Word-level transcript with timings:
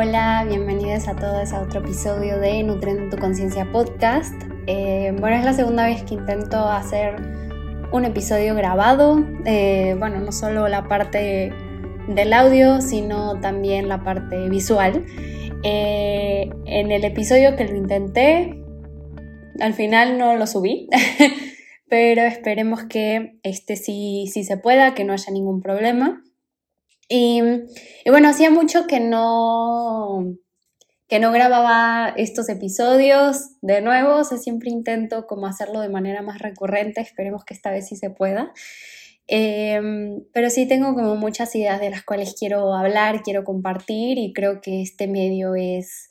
Hola, 0.00 0.44
bienvenidos 0.48 1.08
a 1.08 1.16
todos 1.16 1.52
a 1.52 1.60
otro 1.60 1.80
episodio 1.80 2.38
de 2.38 2.62
Nutriendo 2.62 3.10
tu 3.10 3.20
Conciencia 3.20 3.68
Podcast. 3.72 4.32
Eh, 4.68 5.12
bueno, 5.18 5.34
es 5.34 5.44
la 5.44 5.54
segunda 5.54 5.86
vez 5.86 6.04
que 6.04 6.14
intento 6.14 6.56
hacer 6.68 7.16
un 7.90 8.04
episodio 8.04 8.54
grabado. 8.54 9.26
Eh, 9.44 9.96
bueno, 9.98 10.20
no 10.20 10.30
solo 10.30 10.68
la 10.68 10.86
parte 10.86 11.52
del 12.06 12.32
audio, 12.32 12.80
sino 12.80 13.40
también 13.40 13.88
la 13.88 14.04
parte 14.04 14.48
visual. 14.48 15.04
Eh, 15.64 16.48
en 16.66 16.92
el 16.92 17.02
episodio 17.02 17.56
que 17.56 17.64
lo 17.64 17.74
intenté, 17.74 18.56
al 19.58 19.74
final 19.74 20.16
no 20.16 20.36
lo 20.36 20.46
subí, 20.46 20.88
pero 21.88 22.22
esperemos 22.22 22.84
que 22.84 23.40
este 23.42 23.74
sí, 23.74 24.30
sí 24.32 24.44
se 24.44 24.58
pueda, 24.58 24.94
que 24.94 25.02
no 25.02 25.12
haya 25.12 25.32
ningún 25.32 25.60
problema. 25.60 26.22
Y, 27.08 27.40
bueno, 28.06 28.28
hacía 28.28 28.50
mucho 28.50 28.86
que 28.86 29.00
no, 29.00 30.36
que 31.08 31.18
no 31.18 31.32
grababa 31.32 32.12
estos 32.16 32.48
episodios 32.50 33.52
de 33.62 33.80
nuevo, 33.80 34.16
o 34.16 34.24
siempre 34.24 34.70
intento 34.70 35.26
como 35.26 35.46
hacerlo 35.46 35.80
de 35.80 35.88
manera 35.88 36.20
más 36.22 36.38
recurrente, 36.38 37.00
esperemos 37.00 37.44
que 37.44 37.54
esta 37.54 37.70
vez 37.70 37.88
sí 37.88 37.96
se 37.96 38.10
pueda. 38.10 38.52
Em, 39.26 40.22
pero 40.32 40.48
sí 40.50 40.66
tengo 40.66 40.94
como 40.94 41.16
muchas 41.16 41.54
ideas 41.54 41.80
de 41.80 41.90
las 41.90 42.02
cuales 42.02 42.34
quiero 42.38 42.74
hablar, 42.74 43.22
quiero 43.22 43.44
compartir 43.44 44.18
y 44.18 44.32
creo 44.32 44.60
que 44.62 44.80
este 44.82 45.06
medio 45.06 45.54
es, 45.54 46.08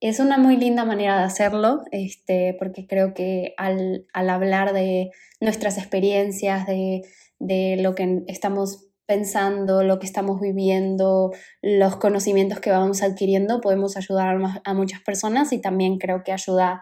es 0.00 0.18
una 0.18 0.38
muy 0.38 0.56
linda 0.56 0.84
manera 0.84 1.18
de 1.18 1.24
hacerlo, 1.24 1.82
este, 1.92 2.56
porque 2.58 2.86
creo 2.88 3.14
que 3.14 3.54
al, 3.56 4.06
al 4.12 4.30
hablar 4.30 4.72
de 4.72 5.10
nuestras 5.40 5.78
experiencias, 5.78 6.66
de, 6.66 7.02
de 7.38 7.76
lo 7.80 7.94
que 7.94 8.22
estamos 8.26 8.91
pensando, 9.06 9.82
lo 9.82 9.98
que 9.98 10.06
estamos 10.06 10.40
viviendo, 10.40 11.32
los 11.60 11.96
conocimientos 11.96 12.60
que 12.60 12.70
vamos 12.70 13.02
adquiriendo, 13.02 13.60
podemos 13.60 13.96
ayudar 13.96 14.38
a 14.64 14.74
muchas 14.74 15.00
personas 15.00 15.52
y 15.52 15.60
también 15.60 15.98
creo 15.98 16.22
que 16.24 16.32
ayuda 16.32 16.80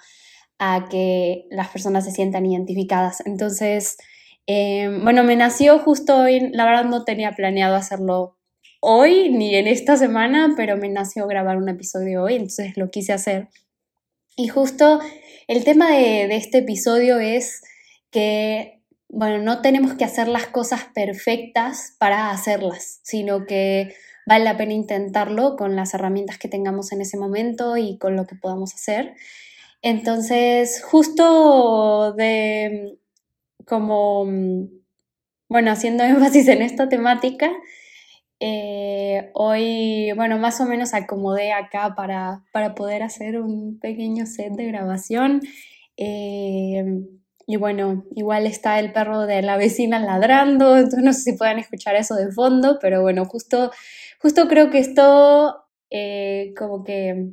a 0.59 0.89
que 0.91 1.47
las 1.51 1.69
personas 1.69 2.05
se 2.05 2.13
sientan 2.13 2.47
identificadas. 2.47 3.23
Entonces, 3.25 3.97
eh, 4.47 4.91
bueno, 5.03 5.25
me 5.25 5.37
nació 5.37 5.79
justo 5.79 6.17
hoy, 6.19 6.51
la 6.53 6.65
verdad 6.65 6.85
no 6.85 7.05
tenía 7.05 7.33
planeado 7.33 7.77
hacerlo 7.77 8.37
hoy 8.81 9.31
ni 9.31 9.55
en 9.55 9.67
esta 9.67 9.97
semana, 9.97 10.55
pero 10.57 10.77
me 10.77 10.89
nació 10.89 11.27
grabar 11.27 11.57
un 11.57 11.69
episodio 11.69 12.25
hoy, 12.25 12.35
entonces 12.35 12.77
lo 12.77 12.91
quise 12.91 13.13
hacer. 13.13 13.49
Y 14.37 14.49
justo 14.49 15.01
el 15.49 15.65
tema 15.65 15.91
de, 15.91 16.29
de 16.29 16.37
este 16.37 16.59
episodio 16.59 17.19
es 17.21 17.63
que 18.11 18.80
bueno, 19.13 19.43
no 19.43 19.61
tenemos 19.61 19.95
que 19.95 20.05
hacer 20.05 20.29
las 20.29 20.47
cosas 20.47 20.85
perfectas 20.95 21.97
para 21.99 22.31
hacerlas, 22.31 23.01
sino 23.03 23.45
que 23.45 23.95
vale 24.25 24.45
la 24.45 24.57
pena 24.57 24.73
intentarlo 24.73 25.57
con 25.57 25.75
las 25.75 25.95
herramientas 25.95 26.39
que 26.39 26.49
tengamos 26.49 26.93
en 26.93 27.01
ese 27.01 27.19
momento 27.19 27.77
y 27.77 27.99
con 27.99 28.15
lo 28.15 28.27
que 28.27 28.37
podamos 28.37 28.73
hacer. 28.73 29.15
Entonces, 29.83 30.83
justo 30.85 32.13
de 32.13 32.99
como, 33.67 34.27
bueno, 35.49 35.71
haciendo 35.73 36.05
énfasis 36.05 36.47
en 36.47 36.63
esta 36.63 36.89
temática, 36.89 37.51
eh, 38.39 39.31
hoy, 39.35 40.13
bueno, 40.15 40.39
más 40.39 40.61
o 40.61 40.67
menos 40.67 40.95
acomodé 40.95 41.53
acá 41.53 41.95
para, 41.97 42.45
para 42.53 42.77
poder 42.77 43.03
hacer 43.03 43.41
un 43.41 43.81
pequeño 43.81 44.25
set 44.27 44.53
de 44.53 44.67
grabación. 44.67 45.41
Eh, 45.97 47.03
y 47.51 47.57
bueno, 47.57 48.05
igual 48.15 48.47
está 48.47 48.79
el 48.79 48.93
perro 48.93 49.27
de 49.27 49.43
la 49.43 49.57
vecina 49.57 49.99
ladrando, 49.99 50.77
entonces 50.77 51.03
no 51.03 51.13
sé 51.13 51.23
si 51.23 51.33
puedan 51.33 51.59
escuchar 51.59 51.97
eso 51.97 52.15
de 52.15 52.31
fondo, 52.31 52.79
pero 52.81 53.03
bueno, 53.03 53.25
justo, 53.25 53.73
justo 54.21 54.47
creo 54.47 54.71
que 54.71 54.79
esto 54.79 55.65
eh, 55.91 56.55
como 56.57 56.85
que 56.85 57.33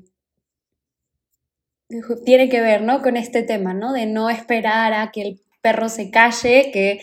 tiene 2.25 2.50
que 2.50 2.61
ver, 2.61 2.81
¿no? 2.81 3.03
Con 3.03 3.16
este 3.16 3.44
tema, 3.44 3.75
¿no? 3.75 3.94
De 3.94 4.07
no 4.07 4.31
esperar 4.31 4.91
a 4.94 5.11
que 5.11 5.22
el 5.22 5.41
perro 5.61 5.88
se 5.88 6.09
calle, 6.09 6.72
que 6.73 6.99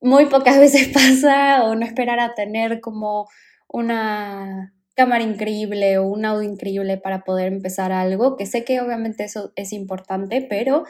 muy 0.00 0.24
pocas 0.24 0.58
veces 0.58 0.88
pasa, 0.88 1.64
o 1.64 1.74
no 1.74 1.84
esperar 1.84 2.18
a 2.18 2.32
tener 2.34 2.80
como 2.80 3.28
una 3.68 4.72
cámara 4.94 5.22
increíble 5.22 5.98
o 5.98 6.06
un 6.06 6.24
audio 6.24 6.50
increíble 6.50 6.96
para 6.96 7.24
poder 7.24 7.52
empezar 7.52 7.92
algo, 7.92 8.38
que 8.38 8.46
sé 8.46 8.64
que 8.64 8.80
obviamente 8.80 9.24
eso 9.24 9.52
es 9.54 9.74
importante, 9.74 10.40
pero 10.40 10.84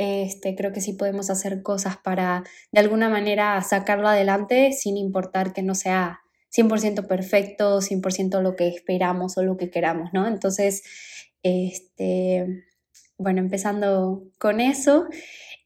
este, 0.00 0.54
creo 0.54 0.72
que 0.72 0.80
sí 0.80 0.94
podemos 0.94 1.28
hacer 1.28 1.62
cosas 1.62 1.98
para 1.98 2.42
de 2.72 2.80
alguna 2.80 3.10
manera 3.10 3.60
sacarlo 3.60 4.08
adelante 4.08 4.72
sin 4.72 4.96
importar 4.96 5.52
que 5.52 5.62
no 5.62 5.74
sea 5.74 6.20
100% 6.56 7.06
perfecto, 7.06 7.82
100% 7.82 8.40
lo 8.40 8.56
que 8.56 8.68
esperamos 8.68 9.36
o 9.36 9.42
lo 9.42 9.58
que 9.58 9.68
queramos, 9.70 10.08
¿no? 10.14 10.26
Entonces, 10.26 10.82
este, 11.42 12.64
bueno, 13.18 13.40
empezando 13.40 14.22
con 14.38 14.62
eso, 14.62 15.06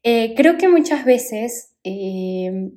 eh, 0.03 0.33
creo 0.35 0.57
que 0.57 0.67
muchas 0.67 1.05
veces 1.05 1.73
eh, 1.85 2.71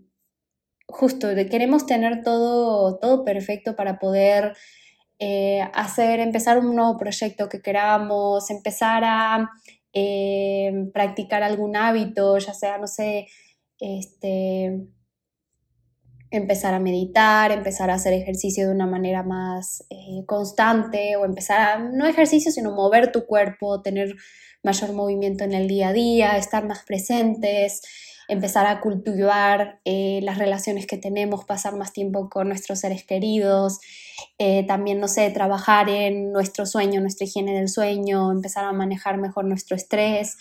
justo 0.86 1.26
queremos 1.50 1.86
tener 1.86 2.22
todo, 2.22 3.00
todo 3.00 3.24
perfecto 3.24 3.74
para 3.74 3.98
poder 3.98 4.54
eh, 5.18 5.62
hacer, 5.74 6.20
empezar 6.20 6.60
un 6.60 6.76
nuevo 6.76 6.96
proyecto 6.96 7.48
que 7.48 7.60
queramos, 7.60 8.48
empezar 8.48 9.02
a 9.04 9.50
eh, 9.92 10.72
practicar 10.92 11.42
algún 11.42 11.76
hábito, 11.76 12.38
ya 12.38 12.54
sea, 12.54 12.78
no 12.78 12.86
sé, 12.86 13.26
este, 13.80 14.88
empezar 16.30 16.74
a 16.74 16.80
meditar, 16.80 17.52
empezar 17.52 17.90
a 17.90 17.94
hacer 17.94 18.12
ejercicio 18.12 18.66
de 18.66 18.74
una 18.74 18.86
manera 18.86 19.22
más 19.22 19.86
eh, 19.90 20.24
constante 20.26 21.16
o 21.16 21.24
empezar 21.24 21.60
a, 21.60 21.78
no 21.78 22.06
ejercicio, 22.06 22.52
sino 22.52 22.72
mover 22.72 23.12
tu 23.12 23.26
cuerpo, 23.26 23.80
tener 23.82 24.14
mayor 24.62 24.92
movimiento 24.92 25.44
en 25.44 25.52
el 25.52 25.68
día 25.68 25.88
a 25.88 25.92
día, 25.92 26.36
estar 26.36 26.66
más 26.66 26.84
presentes, 26.84 27.82
empezar 28.28 28.66
a 28.66 28.80
cultivar 28.80 29.80
eh, 29.86 30.20
las 30.22 30.38
relaciones 30.38 30.86
que 30.86 30.98
tenemos, 30.98 31.46
pasar 31.46 31.74
más 31.76 31.94
tiempo 31.94 32.28
con 32.28 32.48
nuestros 32.48 32.80
seres 32.80 33.04
queridos, 33.04 33.80
eh, 34.38 34.64
también, 34.66 35.00
no 35.00 35.08
sé, 35.08 35.30
trabajar 35.30 35.88
en 35.88 36.30
nuestro 36.30 36.66
sueño, 36.66 37.00
nuestra 37.00 37.26
higiene 37.26 37.54
del 37.54 37.68
sueño, 37.68 38.30
empezar 38.30 38.66
a 38.66 38.72
manejar 38.72 39.16
mejor 39.16 39.46
nuestro 39.46 39.76
estrés, 39.76 40.36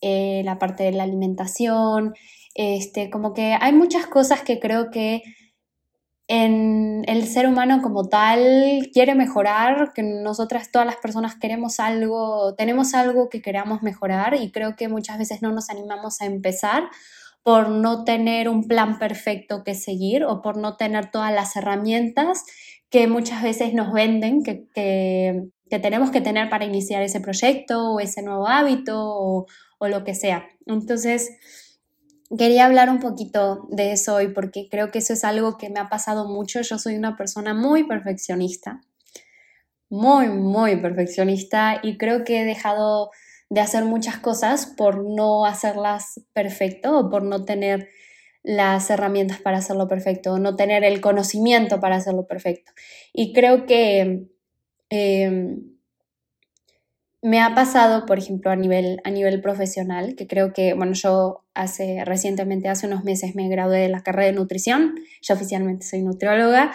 eh, 0.00 0.42
la 0.44 0.58
parte 0.58 0.84
de 0.84 0.92
la 0.92 1.02
alimentación, 1.02 2.14
este, 2.54 3.10
como 3.10 3.34
que 3.34 3.54
hay 3.60 3.72
muchas 3.72 4.06
cosas 4.06 4.40
que 4.40 4.58
creo 4.58 4.90
que 4.90 5.22
en 6.28 7.04
el 7.06 7.28
ser 7.28 7.46
humano 7.46 7.82
como 7.82 8.08
tal 8.08 8.88
quiere 8.92 9.14
mejorar, 9.14 9.92
que 9.94 10.02
nosotras 10.02 10.72
todas 10.72 10.86
las 10.86 10.96
personas 10.96 11.36
queremos 11.36 11.78
algo, 11.80 12.54
tenemos 12.54 12.94
algo 12.94 13.28
que 13.28 13.42
queramos 13.42 13.82
mejorar 13.82 14.34
y 14.34 14.50
creo 14.50 14.74
que 14.74 14.88
muchas 14.88 15.18
veces 15.18 15.42
no 15.42 15.52
nos 15.52 15.70
animamos 15.70 16.20
a 16.20 16.26
empezar 16.26 16.88
por 17.46 17.68
no 17.68 18.02
tener 18.02 18.48
un 18.48 18.66
plan 18.66 18.98
perfecto 18.98 19.62
que 19.62 19.76
seguir 19.76 20.24
o 20.24 20.42
por 20.42 20.56
no 20.56 20.76
tener 20.76 21.12
todas 21.12 21.32
las 21.32 21.54
herramientas 21.54 22.42
que 22.90 23.06
muchas 23.06 23.40
veces 23.40 23.72
nos 23.72 23.92
venden 23.92 24.42
que, 24.42 24.66
tenemos 25.70 26.10
que 26.10 26.20
tener 26.20 26.50
para 26.50 26.64
iniciar 26.64 27.04
ese 27.04 27.20
proyecto 27.20 27.92
o 27.92 28.00
ese 28.00 28.24
nuevo 28.24 28.48
hábito 28.48 28.96
o, 28.98 29.46
o 29.78 29.86
lo 29.86 30.02
que 30.02 30.16
sea. 30.16 30.48
Entonces, 30.66 31.36
quería 32.36 32.66
hablar 32.66 32.90
un 32.90 32.98
poquito 32.98 33.68
de 33.70 33.92
eso 33.92 34.16
hoy 34.16 34.26
porque 34.32 34.66
creo 34.68 34.90
que 34.90 34.98
eso 34.98 35.12
es 35.12 35.22
algo 35.22 35.56
que 35.56 35.70
me 35.70 35.78
ha 35.78 35.88
pasado 35.88 36.28
mucho. 36.28 36.62
Yo 36.62 36.80
soy 36.80 36.96
una 36.96 37.16
persona 37.16 37.54
muy 37.54 37.84
perfeccionista, 37.84 38.80
muy, 39.88 40.30
muy 40.30 40.74
perfeccionista 40.78 41.78
y 41.80 41.96
creo 41.96 42.24
que 42.24 42.40
he 42.40 42.44
dejado 42.44 43.10
de 43.48 43.60
hacer 43.60 43.84
muchas 43.84 44.18
cosas 44.18 44.66
por 44.66 45.04
no 45.04 45.44
hacerlas 45.44 46.20
perfecto 46.32 46.98
o 46.98 47.10
por 47.10 47.22
no 47.22 47.44
tener 47.44 47.88
las 48.42 48.90
herramientas 48.90 49.40
para 49.40 49.58
hacerlo 49.58 49.88
perfecto, 49.88 50.34
o 50.34 50.38
no 50.38 50.54
tener 50.54 50.84
el 50.84 51.00
conocimiento 51.00 51.80
para 51.80 51.96
hacerlo 51.96 52.26
perfecto. 52.26 52.70
Y 53.12 53.32
creo 53.32 53.66
que 53.66 54.28
em, 54.88 55.76
me 57.22 57.40
ha 57.40 57.56
pasado, 57.56 58.06
por 58.06 58.18
ejemplo, 58.18 58.52
a 58.52 58.56
nivel, 58.56 59.00
a 59.02 59.10
nivel 59.10 59.40
profesional, 59.40 60.14
que 60.14 60.28
creo 60.28 60.52
que, 60.52 60.74
bueno, 60.74 60.92
yo 60.92 61.44
hace 61.54 62.04
recientemente, 62.04 62.68
hace 62.68 62.86
unos 62.86 63.02
meses 63.02 63.34
me 63.34 63.48
gradué 63.48 63.80
de 63.80 63.88
la 63.88 64.04
carrera 64.04 64.26
de 64.26 64.32
nutrición, 64.34 64.94
yo 65.22 65.34
oficialmente 65.34 65.84
soy 65.84 66.02
nutrióloga, 66.02 66.72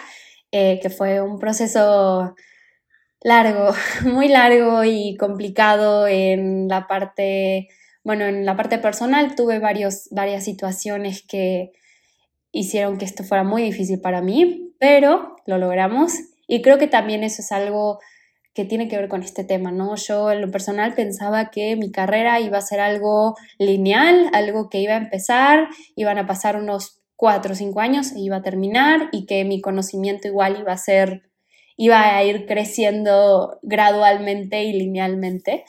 eh, 0.50 0.78
que 0.82 0.90
fue 0.90 1.22
un 1.22 1.38
proceso 1.38 2.34
largo, 3.22 3.74
muy 4.04 4.28
largo 4.28 4.84
y 4.84 5.16
complicado 5.16 6.06
en 6.06 6.68
la 6.68 6.86
parte, 6.86 7.68
bueno, 8.04 8.24
en 8.24 8.44
la 8.44 8.56
parte 8.56 8.78
personal 8.78 9.34
tuve 9.34 9.58
varios, 9.58 10.08
varias 10.10 10.44
situaciones 10.44 11.22
que 11.26 11.72
hicieron 12.52 12.98
que 12.98 13.04
esto 13.04 13.24
fuera 13.24 13.44
muy 13.44 13.62
difícil 13.62 14.00
para 14.00 14.20
mí, 14.20 14.74
pero 14.78 15.36
lo 15.46 15.58
logramos 15.58 16.12
y 16.46 16.62
creo 16.62 16.78
que 16.78 16.86
también 16.86 17.24
eso 17.24 17.40
es 17.42 17.52
algo 17.52 17.98
que 18.54 18.66
tiene 18.66 18.88
que 18.88 18.98
ver 18.98 19.08
con 19.08 19.22
este 19.22 19.44
tema, 19.44 19.72
¿no? 19.72 19.96
Yo 19.96 20.30
en 20.30 20.42
lo 20.42 20.50
personal 20.50 20.94
pensaba 20.94 21.50
que 21.50 21.74
mi 21.76 21.90
carrera 21.90 22.38
iba 22.40 22.58
a 22.58 22.62
ser 22.62 22.80
algo 22.80 23.34
lineal, 23.58 24.28
algo 24.34 24.68
que 24.68 24.80
iba 24.80 24.92
a 24.92 24.98
empezar, 24.98 25.68
iban 25.96 26.18
a 26.18 26.26
pasar 26.26 26.56
unos 26.56 27.00
cuatro 27.16 27.52
o 27.52 27.56
cinco 27.56 27.80
años 27.80 28.12
e 28.12 28.20
iba 28.20 28.36
a 28.36 28.42
terminar 28.42 29.08
y 29.12 29.24
que 29.24 29.44
mi 29.44 29.62
conocimiento 29.62 30.28
igual 30.28 30.58
iba 30.60 30.72
a 30.72 30.76
ser 30.76 31.31
iba 31.84 32.14
a 32.14 32.22
ir 32.22 32.46
creciendo 32.46 33.58
gradualmente 33.62 34.62
y 34.62 34.72
linealmente. 34.72 35.64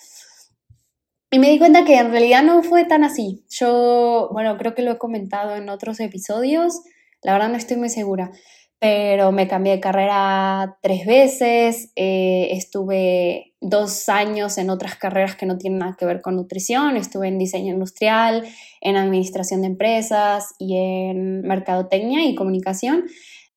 Y 1.31 1.39
me 1.39 1.49
di 1.49 1.57
cuenta 1.57 1.85
que 1.85 1.97
en 1.97 2.11
realidad 2.11 2.43
no 2.43 2.61
fue 2.61 2.85
tan 2.85 3.03
así. 3.03 3.43
Yo, 3.49 4.29
bueno, 4.31 4.55
creo 4.59 4.75
que 4.75 4.83
lo 4.83 4.91
he 4.91 4.97
comentado 4.99 5.55
en 5.55 5.69
otros 5.69 5.99
episodios, 5.99 6.81
la 7.23 7.33
verdad 7.33 7.49
no 7.49 7.55
estoy 7.55 7.77
muy 7.77 7.89
segura, 7.89 8.29
pero 8.77 9.31
me 9.31 9.47
cambié 9.47 9.73
de 9.73 9.79
carrera 9.79 10.77
tres 10.83 11.07
veces, 11.07 11.91
eh, 11.95 12.49
estuve 12.51 13.55
dos 13.59 14.07
años 14.07 14.59
en 14.59 14.69
otras 14.69 14.95
carreras 14.95 15.35
que 15.35 15.47
no 15.47 15.57
tienen 15.57 15.79
nada 15.79 15.95
que 15.97 16.05
ver 16.05 16.21
con 16.21 16.35
nutrición, 16.35 16.95
estuve 16.95 17.27
en 17.27 17.39
diseño 17.39 17.73
industrial, 17.73 18.43
en 18.81 18.97
administración 18.97 19.61
de 19.61 19.67
empresas 19.67 20.53
y 20.59 20.77
en 20.77 21.41
mercadotecnia 21.41 22.23
y 22.23 22.35
comunicación. 22.35 23.05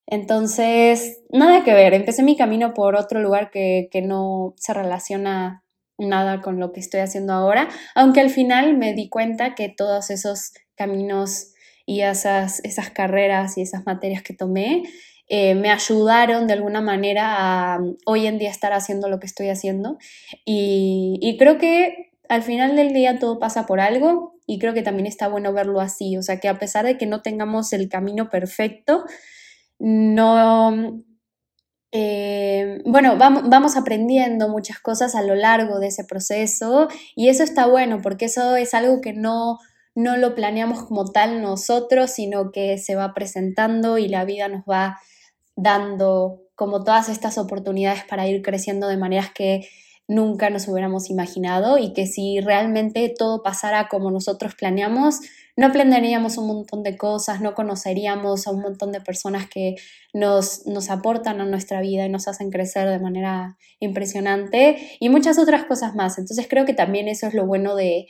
Entonces, 0.06 1.20
nada 1.30 1.64
que 1.64 1.74
ver, 1.74 1.94
empecé 1.94 2.22
mi 2.22 2.36
camino 2.36 2.74
por 2.74 2.94
otro 2.96 3.20
lugar 3.20 3.50
que, 3.50 3.88
que 3.90 4.02
no 4.02 4.54
se 4.56 4.72
relaciona 4.72 5.64
nada 5.98 6.42
con 6.42 6.60
lo 6.60 6.72
que 6.72 6.80
estoy 6.80 7.00
haciendo 7.00 7.32
ahora, 7.32 7.68
aunque 7.94 8.20
al 8.20 8.30
final 8.30 8.76
me 8.76 8.94
di 8.94 9.08
cuenta 9.08 9.54
que 9.54 9.68
todos 9.68 10.10
esos 10.10 10.52
caminos 10.76 11.54
y 11.86 12.02
esas, 12.02 12.60
esas 12.64 12.90
carreras 12.90 13.56
y 13.56 13.62
esas 13.62 13.86
materias 13.86 14.22
que 14.22 14.34
tomé 14.34 14.82
eh, 15.28 15.54
me 15.54 15.70
ayudaron 15.70 16.46
de 16.46 16.52
alguna 16.52 16.80
manera 16.80 17.74
a 17.74 17.80
hoy 18.04 18.26
en 18.26 18.38
día 18.38 18.50
estar 18.50 18.72
haciendo 18.72 19.08
lo 19.08 19.18
que 19.18 19.26
estoy 19.26 19.48
haciendo. 19.48 19.98
Y, 20.44 21.18
y 21.20 21.36
creo 21.36 21.58
que 21.58 22.10
al 22.28 22.42
final 22.42 22.76
del 22.76 22.92
día 22.92 23.18
todo 23.18 23.38
pasa 23.38 23.66
por 23.66 23.80
algo 23.80 24.34
y 24.46 24.58
creo 24.58 24.74
que 24.74 24.82
también 24.82 25.06
está 25.06 25.28
bueno 25.28 25.52
verlo 25.52 25.80
así, 25.80 26.16
o 26.16 26.22
sea 26.22 26.38
que 26.38 26.48
a 26.48 26.58
pesar 26.58 26.84
de 26.84 26.98
que 26.98 27.06
no 27.06 27.22
tengamos 27.22 27.72
el 27.72 27.88
camino 27.88 28.30
perfecto, 28.30 29.04
no... 29.78 31.02
Eh, 31.92 32.82
bueno, 32.84 33.16
vamos, 33.16 33.48
vamos 33.48 33.76
aprendiendo 33.76 34.48
muchas 34.48 34.80
cosas 34.80 35.14
a 35.14 35.22
lo 35.22 35.34
largo 35.34 35.78
de 35.78 35.86
ese 35.86 36.04
proceso 36.04 36.88
y 37.14 37.28
eso 37.28 37.42
está 37.42 37.66
bueno 37.66 38.02
porque 38.02 38.26
eso 38.26 38.56
es 38.56 38.74
algo 38.74 39.00
que 39.00 39.14
no, 39.14 39.58
no 39.94 40.16
lo 40.18 40.34
planeamos 40.34 40.82
como 40.84 41.10
tal 41.10 41.40
nosotros, 41.40 42.10
sino 42.10 42.52
que 42.52 42.76
se 42.76 42.96
va 42.96 43.14
presentando 43.14 43.96
y 43.96 44.08
la 44.08 44.24
vida 44.26 44.48
nos 44.48 44.64
va 44.64 44.98
dando 45.56 46.42
como 46.54 46.84
todas 46.84 47.08
estas 47.08 47.38
oportunidades 47.38 48.04
para 48.04 48.26
ir 48.26 48.42
creciendo 48.42 48.88
de 48.88 48.98
maneras 48.98 49.30
que 49.34 49.66
nunca 50.08 50.50
nos 50.50 50.68
hubiéramos 50.68 51.10
imaginado 51.10 51.78
y 51.78 51.92
que 51.92 52.06
si 52.06 52.40
realmente 52.40 53.12
todo 53.16 53.42
pasara 53.42 53.88
como 53.88 54.10
nosotros 54.10 54.54
planeamos, 54.54 55.20
no 55.56 55.72
planearíamos 55.72 56.36
un 56.38 56.46
montón 56.46 56.82
de 56.82 56.96
cosas, 56.96 57.40
no 57.40 57.54
conoceríamos 57.54 58.46
a 58.46 58.50
un 58.50 58.60
montón 58.60 58.92
de 58.92 59.00
personas 59.00 59.48
que 59.48 59.76
nos, 60.12 60.66
nos 60.66 60.90
aportan 60.90 61.40
a 61.40 61.46
nuestra 61.46 61.80
vida 61.80 62.04
y 62.04 62.10
nos 62.10 62.28
hacen 62.28 62.50
crecer 62.50 62.88
de 62.88 62.98
manera 62.98 63.56
impresionante 63.80 64.76
y 65.00 65.08
muchas 65.08 65.38
otras 65.38 65.64
cosas 65.64 65.94
más. 65.94 66.18
Entonces 66.18 66.46
creo 66.48 66.66
que 66.66 66.74
también 66.74 67.08
eso 67.08 67.26
es 67.26 67.34
lo 67.34 67.46
bueno 67.46 67.74
de 67.74 68.06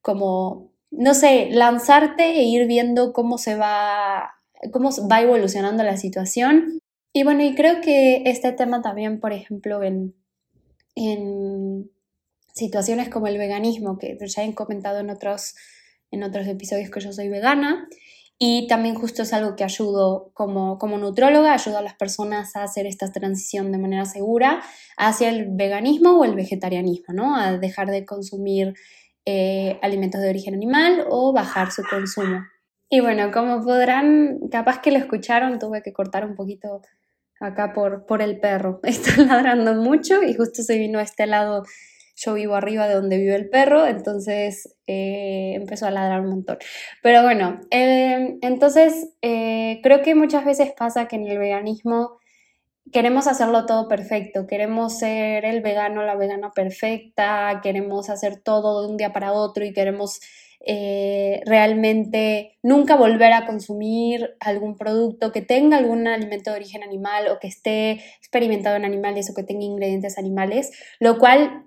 como, 0.00 0.72
no 0.90 1.14
sé, 1.14 1.50
lanzarte 1.50 2.38
e 2.38 2.44
ir 2.44 2.66
viendo 2.66 3.12
cómo 3.12 3.36
se 3.36 3.56
va, 3.56 4.34
cómo 4.72 4.90
va 5.08 5.20
evolucionando 5.20 5.82
la 5.82 5.98
situación 5.98 6.80
y 7.16 7.22
bueno, 7.22 7.42
y 7.42 7.54
creo 7.54 7.80
que 7.80 8.24
este 8.26 8.52
tema 8.52 8.82
también, 8.82 9.20
por 9.20 9.32
ejemplo, 9.32 9.82
en, 9.82 10.14
en 10.94 11.90
situaciones 12.52 13.08
como 13.08 13.26
el 13.26 13.38
veganismo, 13.38 13.96
que 13.96 14.18
ya 14.26 14.44
he 14.44 14.54
comentado 14.54 14.98
en 15.00 15.08
otros, 15.08 15.54
en 16.10 16.22
otros 16.22 16.46
episodios 16.46 16.90
que 16.90 17.00
yo 17.00 17.12
soy 17.12 17.28
vegana, 17.28 17.88
y 18.38 18.66
también 18.66 18.94
justo 18.94 19.22
es 19.22 19.32
algo 19.32 19.56
que 19.56 19.64
ayudo 19.64 20.30
como, 20.34 20.78
como 20.78 20.98
nutróloga, 20.98 21.54
ayudo 21.54 21.78
a 21.78 21.82
las 21.82 21.94
personas 21.94 22.54
a 22.54 22.64
hacer 22.64 22.86
esta 22.86 23.10
transición 23.10 23.72
de 23.72 23.78
manera 23.78 24.04
segura 24.04 24.62
hacia 24.98 25.30
el 25.30 25.46
veganismo 25.52 26.18
o 26.18 26.24
el 26.24 26.34
vegetarianismo, 26.34 27.14
¿no? 27.14 27.34
A 27.34 27.56
dejar 27.56 27.90
de 27.90 28.04
consumir 28.04 28.74
eh, 29.24 29.78
alimentos 29.80 30.20
de 30.20 30.28
origen 30.28 30.54
animal 30.54 31.06
o 31.08 31.32
bajar 31.32 31.72
su 31.72 31.82
consumo. 31.88 32.44
Y 32.90 33.00
bueno, 33.00 33.32
como 33.32 33.64
podrán, 33.64 34.38
capaz 34.50 34.82
que 34.82 34.92
lo 34.92 34.98
escucharon, 34.98 35.58
tuve 35.58 35.82
que 35.82 35.94
cortar 35.94 36.26
un 36.26 36.34
poquito 36.34 36.82
acá 37.40 37.72
por, 37.72 38.04
por 38.04 38.20
el 38.20 38.38
perro. 38.38 38.80
Está 38.84 39.16
ladrando 39.22 39.74
mucho 39.74 40.22
y 40.22 40.34
justo 40.34 40.62
se 40.62 40.76
vino 40.78 40.98
a 40.98 41.02
este 41.02 41.26
lado. 41.26 41.64
Yo 42.16 42.34
vivo 42.34 42.54
arriba 42.56 42.88
de 42.88 42.94
donde 42.94 43.18
vive 43.18 43.36
el 43.36 43.50
perro, 43.50 43.86
entonces 43.86 44.74
eh, 44.86 45.52
empezó 45.54 45.86
a 45.86 45.90
ladrar 45.90 46.22
un 46.22 46.30
montón. 46.30 46.58
Pero 47.02 47.22
bueno, 47.22 47.60
em, 47.70 48.38
entonces 48.42 49.10
eh, 49.22 49.80
creo 49.82 50.02
que 50.02 50.14
muchas 50.14 50.44
veces 50.44 50.72
pasa 50.76 51.08
que 51.08 51.16
en 51.16 51.28
el 51.28 51.38
veganismo 51.38 52.18
queremos 52.92 53.26
hacerlo 53.26 53.66
todo 53.66 53.88
perfecto, 53.88 54.46
queremos 54.46 54.98
ser 54.98 55.44
el 55.44 55.60
vegano, 55.60 56.02
la 56.02 56.16
vegana 56.16 56.52
perfecta, 56.52 57.60
queremos 57.62 58.08
hacer 58.10 58.40
todo 58.42 58.82
de 58.82 58.88
un 58.88 58.96
día 58.96 59.12
para 59.12 59.32
otro 59.32 59.64
y 59.64 59.72
queremos 59.72 60.20
eh, 60.68 61.42
realmente 61.46 62.58
nunca 62.62 62.96
volver 62.96 63.32
a 63.32 63.46
consumir 63.46 64.34
algún 64.40 64.76
producto 64.76 65.30
que 65.30 65.40
tenga 65.40 65.76
algún 65.76 66.08
alimento 66.08 66.50
de 66.50 66.56
origen 66.56 66.82
animal 66.82 67.28
o 67.28 67.38
que 67.38 67.46
esté 67.46 67.92
experimentado 68.18 68.74
en 68.74 68.84
animales 68.84 69.30
o 69.30 69.34
que 69.34 69.44
tenga 69.44 69.64
ingredientes 69.64 70.18
animales, 70.18 70.72
lo 70.98 71.18
cual, 71.18 71.65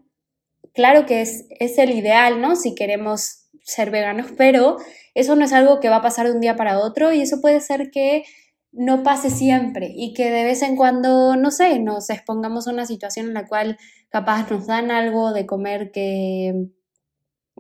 claro 0.74 1.06
que 1.06 1.22
es, 1.22 1.46
es 1.60 1.78
el 1.78 1.92
ideal, 1.92 2.42
¿no? 2.42 2.56
Si 2.56 2.76
queremos 2.76 3.48
ser 3.64 3.92
veganos, 3.92 4.28
pero 4.38 4.78
eso 5.14 5.36
no 5.36 5.46
es 5.46 5.54
algo 5.54 5.80
que 5.80 5.90
va 5.90 5.98
a 5.98 6.02
pasar 6.02 6.28
de 6.28 6.34
un 6.34 6.42
día 6.42 6.56
para 6.56 6.80
otro 6.80 7.14
y 7.14 7.22
eso 7.22 7.42
puede 7.42 7.62
ser 7.62 7.92
que 7.92 8.24
no 8.72 9.02
pase 9.02 9.32
siempre 9.32 9.92
y 9.96 10.14
que 10.14 10.30
de 10.30 10.44
vez 10.44 10.62
en 10.62 10.76
cuando, 10.76 11.36
no 11.36 11.50
sé, 11.50 11.80
nos 11.80 12.10
expongamos 12.10 12.68
a 12.68 12.72
una 12.72 12.86
situación 12.86 13.28
en 13.28 13.34
la 13.34 13.48
cual 13.48 13.78
capaz 14.10 14.50
nos 14.52 14.68
dan 14.68 14.92
algo 14.92 15.34
de 15.34 15.46
comer 15.46 15.92
que 15.92 16.70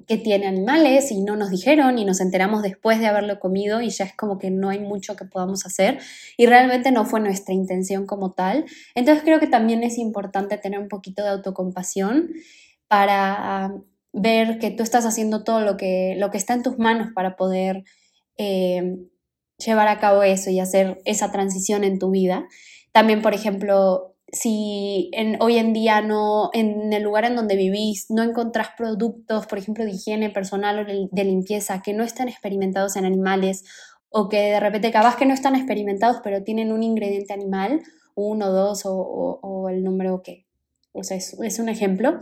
que 0.07 0.17
tiene 0.17 0.47
animales 0.47 1.12
y 1.12 1.21
no 1.21 1.35
nos 1.35 1.50
dijeron 1.50 1.97
y 1.97 2.05
nos 2.05 2.21
enteramos 2.21 2.63
después 2.63 3.00
de 3.00 3.07
haberlo 3.07 3.39
comido 3.39 3.81
y 3.81 3.89
ya 3.89 4.05
es 4.05 4.15
como 4.15 4.38
que 4.38 4.51
no 4.51 4.69
hay 4.69 4.79
mucho 4.79 5.15
que 5.15 5.25
podamos 5.25 5.65
hacer 5.65 6.00
y 6.38 6.45
realmente 6.45 6.91
no 6.91 7.05
fue 7.05 7.19
nuestra 7.19 7.53
intención 7.53 8.05
como 8.05 8.33
tal. 8.33 8.65
Entonces 8.95 9.23
creo 9.23 9.39
que 9.39 9.47
también 9.47 9.83
es 9.83 9.97
importante 9.97 10.57
tener 10.57 10.79
un 10.79 10.88
poquito 10.88 11.23
de 11.23 11.29
autocompasión 11.29 12.29
para 12.89 13.74
ver 14.12 14.59
que 14.59 14.71
tú 14.71 14.83
estás 14.83 15.06
haciendo 15.06 15.45
todo 15.45 15.62
lo 15.62 15.77
que, 15.77 16.15
lo 16.18 16.31
que 16.31 16.38
está 16.38 16.53
en 16.53 16.63
tus 16.63 16.77
manos 16.77 17.09
para 17.15 17.38
poder 17.38 17.86
eh, 18.38 18.97
llevar 19.57 19.88
a 19.88 20.00
cabo 20.00 20.24
eso 20.24 20.50
y 20.50 20.60
hacer 20.60 21.01
esa 21.05 21.31
transición 21.31 21.86
en 21.86 22.00
tu 22.00 22.12
vida. 22.12 22.48
También, 22.91 23.22
por 23.22 23.34
ejemplo, 23.34 24.15
si 24.31 25.12
hoy 25.39 25.58
en 25.58 25.74
día 25.74 26.01
no, 26.01 26.50
en 26.53 26.91
el 26.93 27.03
lugar 27.03 27.25
en 27.25 27.36
donde 27.36 27.55
vivís, 27.55 28.08
no 28.10 28.24
encontrás 28.24 28.69
productos, 28.77 29.48
por 29.48 29.58
ejemplo, 29.58 29.86
de 29.86 29.91
higiene 29.91 30.29
personal 30.29 30.79
o 30.79 31.10
de 31.12 31.24
limpieza 31.24 31.81
que 31.81 31.93
no 31.93 32.03
están 32.03 32.27
experimentados 32.29 32.96
en 32.96 33.05
animales 33.05 33.63
o 34.10 34.27
que 34.27 34.38
de 34.38 34.60
repente 34.60 34.91
capaz 34.91 35.17
que 35.17 35.25
no 35.25 35.36
están 35.36 35.55
experimentados 35.55 36.17
pero 36.24 36.43
tienen 36.43 36.72
un 36.72 36.81
ingrediente 36.81 37.34
animal, 37.34 37.81
uno, 38.15 38.50
dos 38.50 38.86
o, 38.86 38.91
o, 39.41 39.69
el 39.69 39.84
número 39.84 40.22
que, 40.24 40.46
o 40.93 41.03
sea, 41.03 41.17
es, 41.17 41.38
es 41.41 41.60
un 41.60 41.69
ejemplo. 41.69 42.19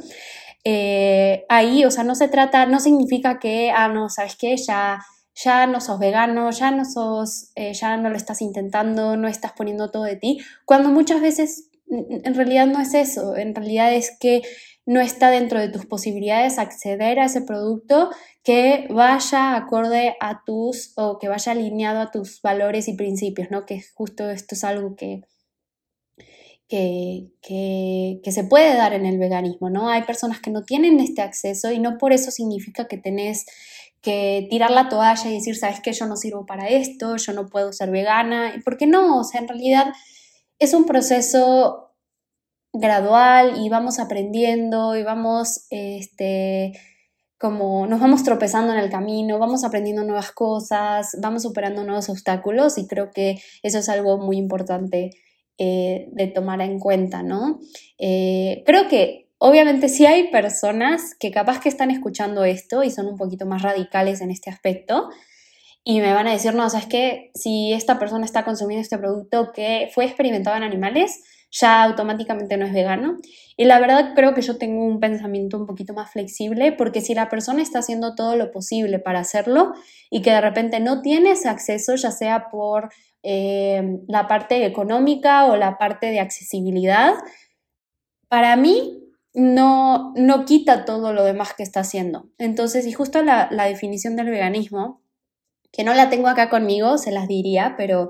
Eh, 0.64 1.46
ahí, 1.50 1.86
o 1.86 1.92
sea, 1.92 2.04
no 2.04 2.16
se 2.16 2.28
trata, 2.28 2.66
no 2.66 2.80
significa 2.80 3.40
que, 3.40 3.72
ah, 3.72 3.88
no, 3.88 4.10
¿sabes 4.10 4.36
qué? 4.38 4.56
Ya 4.58 5.00
ya 5.44 5.68
no 5.68 5.82
sos 5.82 6.00
vegano, 6.00 6.50
ya 6.52 6.72
no 6.72 6.84
sos, 6.84 7.52
eh, 7.56 7.74
ya 7.74 7.96
no 7.98 8.10
lo 8.10 8.18
estás 8.18 8.42
intentando, 8.42 9.18
no 9.18 9.28
estás 9.28 9.54
poniendo 9.54 9.92
todo 9.92 10.04
de 10.04 10.16
ti, 10.16 10.40
cuando 10.66 10.90
muchas 10.90 11.22
veces 11.22 11.70
en 11.90 12.34
realidad 12.34 12.66
no 12.68 12.80
es 12.82 12.94
eso, 12.94 13.36
en 13.36 13.56
realidad 13.56 13.94
es 13.94 14.18
que 14.20 14.42
no 14.86 15.00
está 15.00 15.30
dentro 15.30 15.60
de 15.60 15.70
tus 15.70 15.86
posibilidades 15.86 16.58
acceder 16.60 17.20
a 17.20 17.26
ese 17.26 17.42
producto 17.42 18.10
que 18.44 18.88
vaya 18.90 19.56
acorde 19.56 20.16
a 20.20 20.44
tus 20.46 20.94
o 20.96 21.20
que 21.20 21.28
vaya 21.28 21.52
alineado 21.52 22.00
a 22.00 22.12
tus 22.12 22.42
valores 22.42 22.88
y 22.88 22.94
principios, 22.94 23.52
¿no? 23.52 23.66
Que 23.66 23.82
justo 23.94 24.30
esto 24.30 24.56
es 24.56 24.64
algo 24.64 24.96
que, 24.96 25.22
que, 26.68 27.30
que, 27.42 28.32
se 28.32 28.44
puede 28.44 28.76
dar 28.76 28.94
en 28.94 29.06
el 29.06 29.18
veganismo, 29.18 29.70
¿no? 29.70 29.90
Hay 29.90 30.04
personas 30.04 30.42
que 30.42 30.52
no 30.52 30.64
tienen 30.64 31.00
este 31.00 31.22
acceso 31.22 31.72
y 31.72 31.80
no 31.80 31.98
por 31.98 32.12
eso 32.12 32.30
significa 32.30 32.88
que 32.88 32.98
tenés 32.98 33.46
que 34.02 34.48
tirar 34.50 34.72
la 34.72 34.90
toalla 34.90 35.30
y 35.30 35.36
decir, 35.36 35.56
sabes 35.56 35.80
que 35.82 35.94
yo 35.94 36.06
no 36.06 36.18
sirvo 36.18 36.46
para 36.46 36.68
esto, 36.68 37.16
yo 37.16 37.34
no 37.34 37.48
puedo 37.48 37.72
ser 37.72 37.90
vegana, 37.90 38.54
¿por 38.66 38.78
qué 38.78 38.86
no? 38.86 39.20
O 39.20 39.24
sea, 39.24 39.42
en 39.42 39.48
realidad 39.48 39.94
es 40.60 40.74
un 40.74 40.86
proceso 40.86 41.94
gradual 42.74 43.56
y 43.58 43.70
vamos 43.70 44.00
aprendiendo 44.00 44.96
y 44.96 45.04
vamos, 45.04 45.68
este, 45.70 46.74
como 47.38 47.88
nos 47.88 48.00
vamos 48.00 48.24
tropezando 48.24 48.74
en 48.74 48.80
el 48.80 48.90
camino, 48.90 49.40
vamos 49.40 49.64
aprendiendo 49.64 50.04
nuevas 50.04 50.32
cosas, 50.32 51.16
vamos 51.22 51.44
superando 51.44 51.84
nuevos 51.84 52.10
obstáculos 52.10 52.78
y 52.78 52.88
creo 52.88 53.12
que 53.12 53.42
eso 53.64 53.80
es 53.80 53.88
algo 53.90 54.18
muy 54.18 54.38
importante 54.38 55.12
eh, 55.58 56.08
de 56.12 56.28
tomar 56.28 56.62
en 56.62 56.80
cuenta, 56.80 57.24
¿no? 57.24 57.60
Eh, 57.98 58.64
creo 58.66 58.88
que 58.88 59.30
obviamente 59.38 59.90
sí 59.90 60.06
hay 60.06 60.30
personas 60.30 61.16
que 61.20 61.32
capaz 61.32 61.60
que 61.60 61.70
están 61.70 61.92
escuchando 61.92 62.44
esto 62.44 62.84
y 62.84 62.92
son 62.92 63.08
un 63.08 63.18
poquito 63.18 63.46
más 63.46 63.62
radicales 63.62 64.22
en 64.22 64.32
este 64.32 64.50
aspecto, 64.50 65.10
y 65.90 66.02
me 66.02 66.12
van 66.12 66.28
a 66.28 66.34
decir, 66.34 66.54
no, 66.54 66.66
o 66.66 66.70
sea, 66.70 66.82
es 66.82 66.86
que 66.86 67.32
si 67.34 67.72
esta 67.72 67.98
persona 67.98 68.26
está 68.26 68.44
consumiendo 68.44 68.82
este 68.82 68.98
producto 68.98 69.54
que 69.54 69.90
fue 69.94 70.04
experimentado 70.04 70.58
en 70.58 70.64
animales, 70.64 71.24
ya 71.52 71.84
automáticamente 71.84 72.58
no 72.58 72.66
es 72.66 72.74
vegano. 72.74 73.18
Y 73.56 73.66
la 73.66 73.80
verdad 73.80 74.14
creo 74.16 74.34
que 74.34 74.42
yo 74.42 74.58
tengo 74.58 74.86
un 74.86 75.00
pensamiento 75.00 75.58
un 75.58 75.66
poquito 75.66 75.94
más 75.94 76.12
flexible 76.12 76.72
porque 76.72 77.02
si 77.02 77.14
la 77.14 77.30
persona 77.30 77.62
está 77.62 77.80
haciendo 77.80 78.16
todo 78.16 78.36
lo 78.36 78.52
posible 78.52 79.00
para 79.00 79.20
hacerlo 79.20 79.74
y 80.10 80.22
que 80.22 80.32
de 80.32 80.42
repente 80.42 80.80
no 80.80 81.02
tiene 81.02 81.32
ese 81.32 81.50
acceso, 81.50 81.96
ya 81.96 82.12
sea 82.12 82.50
por 82.50 82.90
eh, 83.24 84.00
la 84.08 84.28
parte 84.28 84.66
económica 84.66 85.46
o 85.46 85.56
la 85.56 85.78
parte 85.78 86.08
de 86.08 86.20
accesibilidad, 86.20 87.14
para 88.28 88.56
mí 88.56 89.04
no, 89.34 90.14
no 90.16 90.46
quita 90.46 90.86
todo 90.86 91.14
lo 91.14 91.24
demás 91.24 91.54
que 91.54 91.64
está 91.64 91.82
haciendo. 91.82 92.30
Entonces, 92.38 92.86
y 92.86 92.94
justo 92.94 93.24
la, 93.24 93.48
la 93.52 93.66
definición 93.66 94.16
del 94.16 94.30
veganismo, 94.30 95.02
que 95.72 95.84
no 95.84 95.94
la 95.94 96.10
tengo 96.10 96.28
acá 96.28 96.50
conmigo, 96.50 96.98
se 96.98 97.12
las 97.12 97.28
diría, 97.28 97.76
pero 97.78 98.10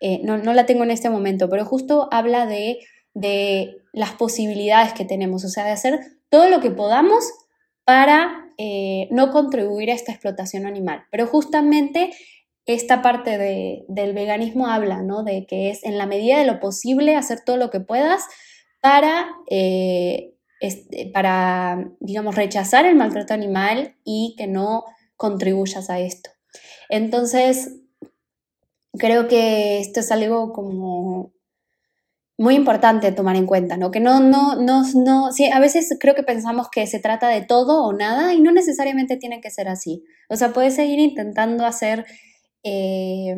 eh, 0.00 0.20
no, 0.22 0.36
la 0.38 0.66
tengo 0.66 0.84
en 0.84 0.90
este 0.90 1.10
momento, 1.10 1.48
pero 1.48 1.64
justo 1.64 2.08
habla 2.10 2.46
de, 2.46 2.78
de, 3.14 3.76
las 3.92 4.12
posibilidades 4.12 4.92
que 4.92 5.06
tenemos, 5.06 5.44
o 5.44 5.48
sea, 5.48 5.64
de 5.64 5.70
hacer 5.70 6.00
todo 6.28 6.50
lo 6.50 6.60
que 6.60 6.70
podamos 6.70 7.24
para 7.84 8.50
eh, 8.58 9.08
no 9.10 9.30
contribuir 9.30 9.90
a 9.90 9.94
esta 9.94 10.12
explotación 10.12 10.66
animal. 10.66 11.04
Pero 11.10 11.26
justamente 11.26 12.10
esta 12.66 13.00
parte 13.00 13.84
del 13.88 14.12
veganismo 14.12 14.66
habla, 14.66 15.02
¿no? 15.02 15.22
De 15.22 15.46
que 15.46 15.70
es 15.70 15.84
en 15.84 15.96
la 15.96 16.06
medida 16.06 16.38
de 16.38 16.46
lo 16.46 16.60
posible 16.60 17.14
hacer 17.14 17.40
todo 17.44 17.56
lo 17.56 17.70
que 17.70 17.80
puedas 17.80 18.24
para, 18.80 19.28
eh, 19.48 20.34
para 21.14 21.90
digamos, 22.00 22.34
rechazar 22.34 22.84
el 22.84 22.96
maltrato 22.96 23.34
animal 23.34 23.96
y 24.04 24.34
que 24.36 24.46
no 24.46 24.84
contribuyas 25.16 25.88
a 25.90 26.00
esto. 26.00 26.30
Entonces, 26.88 27.85
creo 28.98 29.28
que 29.28 29.80
esto 29.80 30.00
es 30.00 30.10
algo 30.12 30.52
como 30.52 31.32
muy 32.38 32.54
importante 32.54 33.12
tomar 33.12 33.36
en 33.36 33.46
cuenta, 33.46 33.76
¿no? 33.76 33.90
Que 33.90 34.00
no, 34.00 34.20
no, 34.20 34.56
no, 34.56 34.82
no, 34.94 35.32
sí, 35.32 35.46
a 35.46 35.58
veces 35.58 35.96
creo 35.98 36.14
que 36.14 36.22
pensamos 36.22 36.68
que 36.70 36.86
se 36.86 37.00
trata 37.00 37.28
de 37.28 37.42
todo 37.42 37.84
o 37.84 37.92
nada 37.94 38.34
y 38.34 38.40
no 38.40 38.52
necesariamente 38.52 39.16
tiene 39.16 39.40
que 39.40 39.50
ser 39.50 39.68
así. 39.68 40.04
O 40.28 40.36
sea, 40.36 40.52
puedes 40.52 40.74
seguir 40.74 40.98
intentando 40.98 41.64
hacer, 41.64 42.04
eh, 42.62 43.34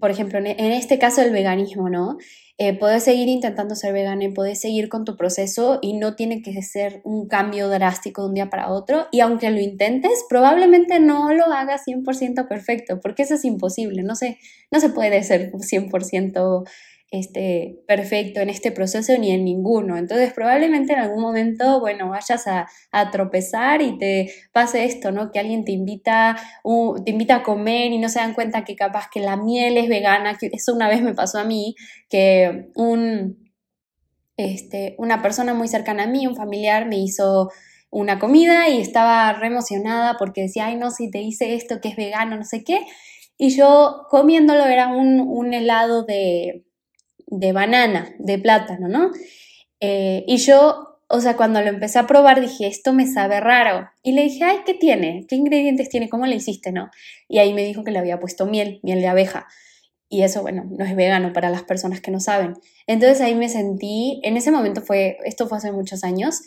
por 0.00 0.10
ejemplo, 0.10 0.38
en 0.38 0.72
este 0.72 0.98
caso 0.98 1.22
el 1.22 1.32
veganismo, 1.32 1.88
¿no? 1.88 2.18
Eh, 2.58 2.78
puedes 2.78 3.04
seguir 3.04 3.28
intentando 3.28 3.74
ser 3.74 3.92
vegana 3.92 4.24
y 4.24 4.32
puedes 4.32 4.58
seguir 4.58 4.88
con 4.88 5.04
tu 5.04 5.14
proceso 5.16 5.78
y 5.82 5.92
no 5.92 6.16
tiene 6.16 6.40
que 6.40 6.62
ser 6.62 7.02
un 7.04 7.28
cambio 7.28 7.68
drástico 7.68 8.22
de 8.22 8.28
un 8.28 8.34
día 8.34 8.48
para 8.48 8.70
otro. 8.70 9.08
Y 9.12 9.20
aunque 9.20 9.50
lo 9.50 9.60
intentes, 9.60 10.24
probablemente 10.26 10.98
no 10.98 11.34
lo 11.34 11.44
hagas 11.52 11.86
100% 11.86 12.48
perfecto, 12.48 12.98
porque 13.00 13.24
eso 13.24 13.34
es 13.34 13.44
imposible. 13.44 14.02
No 14.02 14.14
se, 14.14 14.38
no 14.70 14.80
se 14.80 14.88
puede 14.88 15.22
ser 15.22 15.52
100% 15.52 16.66
este, 17.10 17.84
perfecto 17.86 18.40
en 18.40 18.50
este 18.50 18.72
proceso 18.72 19.16
ni 19.18 19.30
en 19.30 19.44
ninguno. 19.44 19.96
Entonces 19.96 20.32
probablemente 20.32 20.92
en 20.92 21.00
algún 21.00 21.22
momento, 21.22 21.80
bueno, 21.80 22.08
vayas 22.08 22.46
a, 22.46 22.66
tropezar 23.12 23.82
y 23.82 23.98
te 23.98 24.32
pase 24.52 24.84
esto, 24.84 25.12
¿no? 25.12 25.30
Que 25.30 25.38
alguien 25.38 25.64
te 25.64 25.72
invita, 25.72 26.36
te 27.04 27.10
invita 27.10 27.36
a 27.36 27.42
comer 27.42 27.92
y 27.92 27.98
no 27.98 28.08
se 28.08 28.18
dan 28.18 28.34
cuenta 28.34 28.64
que 28.64 28.74
capaz 28.74 29.08
que 29.12 29.20
la 29.20 29.36
miel 29.36 29.76
es 29.76 29.88
vegana, 29.88 30.36
que 30.38 30.50
eso 30.52 30.74
una 30.74 30.88
vez 30.88 31.02
me 31.02 31.14
pasó 31.14 31.38
a 31.38 31.44
mí, 31.44 31.74
que 32.08 32.70
un, 32.74 33.52
este, 34.36 34.96
una 34.98 35.22
persona 35.22 35.54
muy 35.54 35.68
cercana 35.68 36.04
a 36.04 36.06
mí, 36.06 36.26
un 36.26 36.36
familiar, 36.36 36.86
me 36.86 36.98
hizo 36.98 37.50
una 37.90 38.18
comida 38.18 38.68
y 38.68 38.80
estaba 38.80 39.32
re 39.34 39.46
emocionada 39.48 40.16
porque 40.18 40.42
decía, 40.42 40.66
ay 40.66 40.76
no, 40.76 40.90
si 40.90 41.10
te 41.10 41.20
hice 41.20 41.54
esto 41.54 41.80
que 41.80 41.88
es 41.88 41.96
vegano, 41.96 42.36
no 42.36 42.44
sé 42.44 42.64
qué. 42.64 42.80
Y 43.38 43.50
yo 43.56 44.06
comiéndolo 44.10 44.64
era 44.64 44.88
un 44.88 45.54
helado 45.54 46.04
de, 46.04 46.65
de 47.26 47.52
banana, 47.52 48.14
de 48.18 48.38
plátano, 48.38 48.88
¿no? 48.88 49.10
Eh, 49.80 50.24
y 50.26 50.36
yo, 50.38 51.00
o 51.08 51.20
sea, 51.20 51.36
cuando 51.36 51.60
lo 51.60 51.68
empecé 51.68 51.98
a 51.98 52.06
probar 52.06 52.40
dije, 52.40 52.66
esto 52.66 52.92
me 52.92 53.06
sabe 53.06 53.40
raro. 53.40 53.88
Y 54.02 54.12
le 54.12 54.22
dije, 54.22 54.44
ay, 54.44 54.58
¿qué 54.64 54.74
tiene? 54.74 55.26
¿Qué 55.28 55.36
ingredientes 55.36 55.88
tiene? 55.88 56.08
¿Cómo 56.08 56.26
le 56.26 56.36
hiciste, 56.36 56.72
no? 56.72 56.90
Y 57.28 57.38
ahí 57.38 57.52
me 57.52 57.64
dijo 57.64 57.84
que 57.84 57.90
le 57.90 57.98
había 57.98 58.20
puesto 58.20 58.46
miel, 58.46 58.80
miel 58.82 59.00
de 59.00 59.08
abeja. 59.08 59.46
Y 60.08 60.22
eso, 60.22 60.42
bueno, 60.42 60.64
no 60.70 60.84
es 60.84 60.94
vegano 60.94 61.32
para 61.32 61.50
las 61.50 61.64
personas 61.64 62.00
que 62.00 62.10
no 62.10 62.20
saben. 62.20 62.54
Entonces 62.86 63.20
ahí 63.20 63.34
me 63.34 63.48
sentí, 63.48 64.20
en 64.22 64.36
ese 64.36 64.52
momento 64.52 64.80
fue, 64.80 65.18
esto 65.24 65.48
fue 65.48 65.58
hace 65.58 65.72
muchos 65.72 66.04
años, 66.04 66.42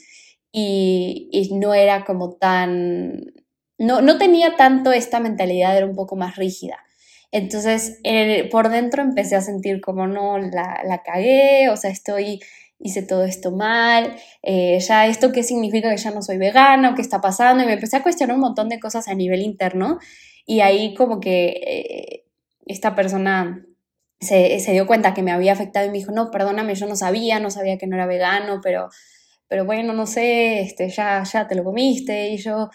y, 0.51 1.29
y 1.31 1.53
no 1.55 1.73
era 1.73 2.05
como 2.05 2.33
tan, 2.33 3.33
no, 3.77 4.01
no 4.01 4.17
tenía 4.17 4.55
tanto 4.55 4.91
esta 4.93 5.19
mentalidad, 5.19 5.77
era 5.77 5.85
un 5.85 5.95
poco 5.95 6.15
más 6.15 6.37
rígida. 6.37 6.77
Entonces, 7.31 7.99
por 8.51 8.69
dentro 8.69 9.03
empecé 9.03 9.35
a 9.35 9.41
sentir 9.41 9.81
como 9.81 10.07
no, 10.07 10.39
la, 10.39 10.81
la 10.85 11.03
cagué, 11.03 11.69
o 11.69 11.77
sea, 11.77 11.91
estoy, 11.91 12.39
hice 12.79 13.03
todo 13.03 13.23
esto 13.23 13.51
mal, 13.51 14.15
eh, 14.41 14.79
ya 14.79 15.05
esto 15.07 15.31
qué 15.31 15.43
significa 15.43 15.91
que 15.91 15.97
ya 15.97 16.11
no 16.11 16.21
soy 16.21 16.37
vegana, 16.37 16.95
qué 16.95 17.01
está 17.01 17.21
pasando, 17.21 17.63
y 17.63 17.67
me 17.67 17.73
empecé 17.73 17.97
a 17.97 18.03
cuestionar 18.03 18.35
un 18.35 18.41
montón 18.41 18.69
de 18.69 18.79
cosas 18.79 19.07
a 19.07 19.13
nivel 19.13 19.41
interno, 19.41 19.99
y 20.45 20.61
ahí 20.61 20.95
como 20.95 21.19
que 21.19 21.61
eh, 21.67 22.25
esta 22.65 22.95
persona 22.95 23.63
se, 24.19 24.59
se, 24.59 24.71
dio 24.71 24.87
cuenta 24.87 25.13
que 25.13 25.21
me 25.21 25.31
había 25.31 25.53
afectado 25.53 25.85
y 25.85 25.89
me 25.89 25.99
dijo, 25.99 26.11
no, 26.11 26.31
perdóname, 26.31 26.75
yo 26.75 26.87
no 26.87 26.95
sabía, 26.95 27.39
no 27.39 27.51
sabía 27.51 27.77
que 27.77 27.85
no 27.87 27.95
era 27.95 28.07
vegano, 28.07 28.59
pero, 28.63 28.89
pero 29.47 29.65
bueno, 29.65 29.93
no 29.93 30.07
sé, 30.07 30.61
este, 30.61 30.89
ya, 30.89 31.23
ya 31.23 31.47
te 31.47 31.55
lo 31.55 31.63
comiste, 31.63 32.29
y 32.29 32.37
yo 32.37 32.69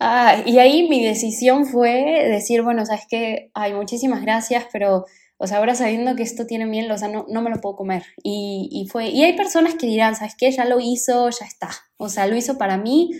Ah, 0.00 0.42
y 0.44 0.58
ahí 0.58 0.88
mi 0.88 1.04
decisión 1.04 1.66
fue 1.66 2.28
decir, 2.28 2.62
bueno, 2.62 2.84
sabes 2.84 3.06
que, 3.08 3.50
hay 3.54 3.72
muchísimas 3.74 4.22
gracias, 4.22 4.66
pero, 4.72 5.04
o 5.38 5.46
sea, 5.46 5.58
ahora 5.58 5.74
sabiendo 5.74 6.16
que 6.16 6.22
esto 6.22 6.46
tiene 6.46 6.66
miel, 6.66 6.90
o 6.90 6.98
sea, 6.98 7.08
no, 7.08 7.26
no 7.28 7.42
me 7.42 7.50
lo 7.50 7.60
puedo 7.60 7.76
comer. 7.76 8.04
Y, 8.22 8.68
y, 8.72 8.88
fue, 8.88 9.08
y 9.08 9.22
hay 9.22 9.34
personas 9.34 9.74
que 9.74 9.86
dirán, 9.86 10.16
sabes 10.16 10.34
qué, 10.36 10.50
ya 10.50 10.64
lo 10.64 10.80
hizo, 10.80 11.30
ya 11.30 11.46
está. 11.46 11.70
O 11.96 12.08
sea, 12.08 12.26
lo 12.26 12.36
hizo 12.36 12.58
para 12.58 12.76
mí, 12.76 13.10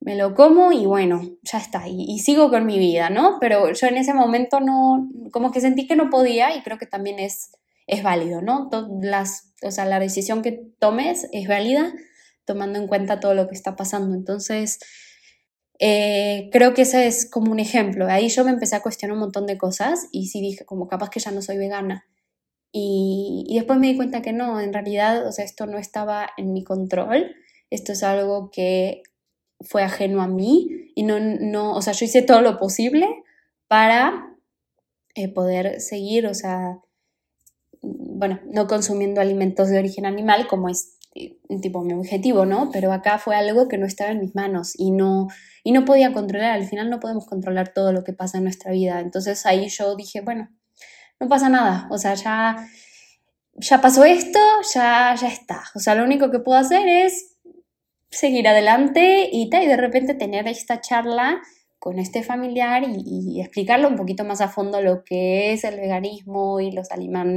me 0.00 0.16
lo 0.16 0.34
como 0.34 0.72
y 0.72 0.86
bueno, 0.86 1.22
ya 1.42 1.58
está. 1.58 1.88
Y, 1.88 2.04
y 2.08 2.20
sigo 2.20 2.50
con 2.50 2.66
mi 2.66 2.78
vida, 2.78 3.10
¿no? 3.10 3.38
Pero 3.40 3.72
yo 3.72 3.86
en 3.88 3.96
ese 3.96 4.14
momento 4.14 4.60
no, 4.60 5.08
como 5.32 5.50
que 5.50 5.60
sentí 5.60 5.86
que 5.86 5.96
no 5.96 6.10
podía 6.10 6.56
y 6.56 6.62
creo 6.62 6.78
que 6.78 6.86
también 6.86 7.18
es, 7.18 7.50
es 7.86 8.02
válido, 8.02 8.40
¿no? 8.40 8.70
Las, 9.02 9.52
o 9.62 9.70
sea, 9.70 9.84
la 9.84 9.98
decisión 9.98 10.42
que 10.42 10.52
tomes 10.78 11.28
es 11.32 11.48
válida 11.48 11.92
tomando 12.44 12.78
en 12.78 12.86
cuenta 12.86 13.20
todo 13.20 13.34
lo 13.34 13.48
que 13.48 13.54
está 13.54 13.76
pasando. 13.76 14.14
Entonces, 14.14 14.78
eh, 15.78 16.50
creo 16.52 16.74
que 16.74 16.82
ese 16.82 17.06
es 17.06 17.30
como 17.30 17.52
un 17.52 17.60
ejemplo. 17.60 18.06
Ahí 18.08 18.28
yo 18.28 18.44
me 18.44 18.50
empecé 18.50 18.76
a 18.76 18.82
cuestionar 18.82 19.14
un 19.14 19.20
montón 19.20 19.46
de 19.46 19.58
cosas 19.58 20.08
y 20.12 20.26
sí 20.28 20.40
dije, 20.40 20.64
como 20.64 20.88
capaz 20.88 21.10
que 21.10 21.20
ya 21.20 21.30
no 21.30 21.42
soy 21.42 21.58
vegana. 21.58 22.06
Y, 22.72 23.44
y, 23.48 23.56
después 23.56 23.78
me 23.78 23.86
di 23.88 23.96
cuenta 23.96 24.20
que 24.22 24.32
no, 24.32 24.60
en 24.60 24.72
realidad, 24.72 25.26
o 25.26 25.32
sea, 25.32 25.44
esto 25.44 25.66
no 25.66 25.78
estaba 25.78 26.28
en 26.36 26.52
mi 26.52 26.64
control, 26.64 27.34
esto 27.70 27.92
es 27.92 28.02
algo 28.02 28.50
que 28.50 29.02
fue 29.60 29.82
ajeno 29.82 30.22
a 30.22 30.28
mí 30.28 30.92
y 30.94 31.02
no, 31.02 31.18
no 31.18 31.74
o 31.74 31.82
sea, 31.82 31.92
yo 31.92 32.04
hice 32.04 32.22
todo 32.22 32.42
lo 32.42 32.58
posible 32.58 33.06
para 33.66 34.36
eh, 35.14 35.28
poder 35.28 35.80
seguir, 35.80 36.26
o 36.26 36.34
sea, 36.34 36.80
bueno, 37.82 38.40
no 38.46 38.66
consumiendo 38.66 39.20
alimentos 39.20 39.68
de 39.68 39.78
origen 39.78 40.06
animal 40.06 40.46
como 40.48 40.68
es 40.68 40.97
tipo 41.60 41.82
mi 41.82 41.94
objetivo, 41.94 42.46
¿no? 42.46 42.70
Pero 42.72 42.92
acá 42.92 43.18
fue 43.18 43.36
algo 43.36 43.68
que 43.68 43.78
no 43.78 43.86
estaba 43.86 44.10
en 44.10 44.20
mis 44.20 44.34
manos 44.34 44.72
y 44.76 44.90
no, 44.90 45.28
y 45.64 45.72
no 45.72 45.84
podía 45.84 46.12
controlar. 46.12 46.52
Al 46.52 46.64
final 46.64 46.90
no 46.90 47.00
podemos 47.00 47.26
controlar 47.26 47.72
todo 47.72 47.92
lo 47.92 48.04
que 48.04 48.12
pasa 48.12 48.38
en 48.38 48.44
nuestra 48.44 48.72
vida. 48.72 49.00
Entonces 49.00 49.46
ahí 49.46 49.68
yo 49.68 49.96
dije, 49.96 50.20
bueno, 50.20 50.48
no 51.20 51.28
pasa 51.28 51.48
nada. 51.48 51.88
O 51.90 51.98
sea, 51.98 52.14
ya, 52.14 52.68
ya 53.54 53.80
pasó 53.80 54.04
esto, 54.04 54.38
ya, 54.74 55.14
ya 55.20 55.28
está. 55.28 55.64
O 55.74 55.80
sea, 55.80 55.94
lo 55.94 56.04
único 56.04 56.30
que 56.30 56.38
puedo 56.38 56.58
hacer 56.58 56.88
es 56.88 57.36
seguir 58.10 58.48
adelante 58.48 59.28
y, 59.30 59.50
y 59.52 59.66
de 59.66 59.76
repente 59.76 60.14
tener 60.14 60.48
esta 60.48 60.80
charla 60.80 61.40
con 61.78 61.98
este 61.98 62.22
familiar 62.22 62.84
y, 62.86 63.40
explicarle 63.40 63.86
un 63.86 63.96
poquito 63.96 64.24
más 64.24 64.40
a 64.40 64.48
fondo 64.48 64.80
lo 64.82 65.04
que 65.04 65.52
es 65.52 65.64
el 65.64 65.76
veganismo 65.76 66.60
y 66.60 66.72
los, 66.72 66.88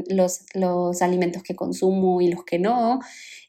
los, 0.09 0.45
los 0.53 1.01
alimentos 1.01 1.43
que 1.43 1.55
consumo 1.55 2.21
y 2.21 2.29
los 2.29 2.43
que 2.43 2.59
no. 2.59 2.99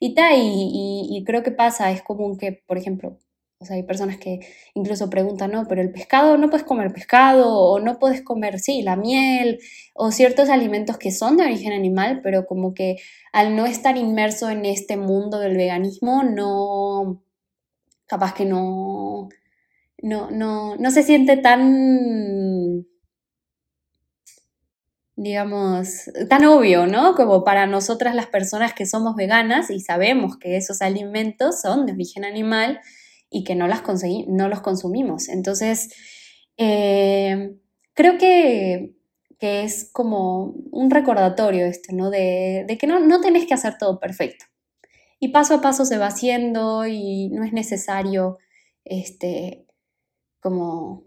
Y, 0.00 0.14
ta, 0.14 0.34
y, 0.34 1.08
y, 1.10 1.24
creo 1.24 1.42
que 1.42 1.52
pasa, 1.52 1.90
es 1.92 2.02
común 2.02 2.36
que, 2.36 2.52
por 2.66 2.78
ejemplo, 2.78 3.18
o 3.62 3.64
sea, 3.64 3.76
hay 3.76 3.84
personas 3.84 4.18
que 4.18 4.40
incluso 4.74 5.08
preguntan, 5.08 5.52
no, 5.52 5.66
pero 5.68 5.80
el 5.82 5.92
pescado, 5.92 6.36
no 6.36 6.50
puedes 6.50 6.66
comer 6.66 6.92
pescado, 6.92 7.56
o 7.58 7.78
no 7.80 7.98
puedes 7.98 8.22
comer, 8.22 8.58
sí, 8.58 8.82
la 8.82 8.96
miel, 8.96 9.60
o 9.94 10.10
ciertos 10.10 10.48
alimentos 10.50 10.98
que 10.98 11.12
son 11.12 11.36
de 11.36 11.44
origen 11.44 11.72
animal, 11.72 12.20
pero 12.22 12.44
como 12.46 12.74
que 12.74 12.96
al 13.32 13.54
no 13.56 13.66
estar 13.66 13.96
inmerso 13.96 14.50
en 14.50 14.66
este 14.66 14.96
mundo 14.96 15.38
del 15.38 15.56
veganismo, 15.56 16.24
no, 16.24 17.22
capaz 18.06 18.34
que 18.34 18.44
no, 18.44 19.28
no, 20.02 20.30
no, 20.30 20.76
no 20.76 20.90
se 20.90 21.02
siente 21.04 21.36
tan, 21.36 22.84
digamos, 25.16 26.10
tan 26.28 26.44
obvio, 26.44 26.86
¿no? 26.86 27.14
Como 27.14 27.44
para 27.44 27.66
nosotras 27.66 28.14
las 28.14 28.26
personas 28.26 28.74
que 28.74 28.84
somos 28.84 29.14
veganas 29.14 29.70
y 29.70 29.80
sabemos 29.80 30.36
que 30.36 30.56
esos 30.56 30.82
alimentos 30.82 31.60
son 31.60 31.86
de 31.86 31.92
origen 31.92 32.24
animal 32.24 32.80
y 33.30 33.44
que 33.44 33.54
no, 33.54 33.68
las 33.68 33.82
no 34.28 34.48
los 34.48 34.60
consumimos. 34.60 35.28
Entonces, 35.28 35.94
eh, 36.56 37.56
creo 37.94 38.18
que, 38.18 38.94
que 39.38 39.62
es 39.62 39.88
como 39.92 40.54
un 40.72 40.90
recordatorio 40.90 41.64
este, 41.66 41.94
¿no? 41.94 42.10
De, 42.10 42.64
de 42.66 42.76
que 42.76 42.86
no, 42.88 43.00
no 43.00 43.20
tenés 43.20 43.46
que 43.46 43.54
hacer 43.54 43.78
todo 43.78 44.00
perfecto. 44.00 44.46
Y 45.20 45.28
paso 45.28 45.54
a 45.54 45.60
paso 45.60 45.84
se 45.84 45.98
va 45.98 46.08
haciendo 46.08 46.86
y 46.86 47.28
no 47.30 47.44
es 47.44 47.52
necesario, 47.52 48.38
este, 48.84 49.61
como, 50.42 51.04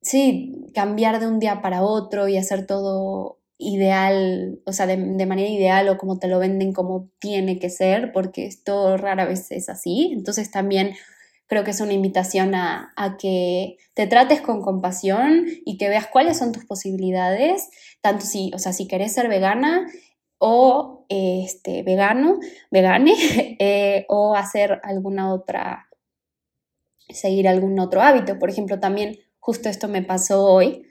sí, 0.00 0.70
cambiar 0.74 1.20
de 1.20 1.26
un 1.26 1.38
día 1.40 1.60
para 1.62 1.82
otro 1.82 2.28
y 2.28 2.36
hacer 2.38 2.66
todo 2.66 3.40
ideal, 3.58 4.60
o 4.64 4.72
sea, 4.72 4.86
de, 4.86 4.96
de, 4.96 5.26
manera 5.26 5.48
ideal 5.50 5.88
o 5.88 5.98
como 5.98 6.18
te 6.18 6.28
lo 6.28 6.38
venden 6.38 6.72
como 6.72 7.10
tiene 7.18 7.58
que 7.58 7.70
ser, 7.70 8.12
porque 8.12 8.46
esto 8.46 8.96
rara 8.96 9.26
vez 9.26 9.50
es 9.50 9.68
así. 9.68 10.10
Entonces 10.12 10.50
también 10.50 10.94
creo 11.48 11.64
que 11.64 11.72
es 11.72 11.80
una 11.80 11.94
invitación 11.94 12.54
a, 12.54 12.92
que 13.18 13.78
te 13.94 14.06
trates 14.06 14.40
con 14.40 14.62
compasión 14.62 15.46
y 15.64 15.78
que 15.78 15.88
veas 15.88 16.06
cuáles 16.06 16.38
son 16.38 16.52
tus 16.52 16.64
posibilidades, 16.66 17.70
tanto 18.00 18.24
si, 18.24 18.52
o 18.54 18.58
sea, 18.58 18.72
si 18.72 18.86
querés 18.86 19.14
ser 19.14 19.28
vegana 19.28 19.86
o 20.38 21.06
este, 21.08 21.82
vegano, 21.82 22.38
vegane, 22.70 23.14
eh, 23.58 24.04
o 24.08 24.36
hacer 24.36 24.80
alguna 24.84 25.32
otra, 25.32 25.87
seguir 27.10 27.48
algún 27.48 27.78
otro 27.78 28.02
hábito. 28.02 28.38
Por 28.38 28.50
ejemplo, 28.50 28.80
también 28.80 29.18
justo 29.38 29.68
esto 29.68 29.88
me 29.88 30.02
pasó 30.02 30.44
hoy 30.44 30.84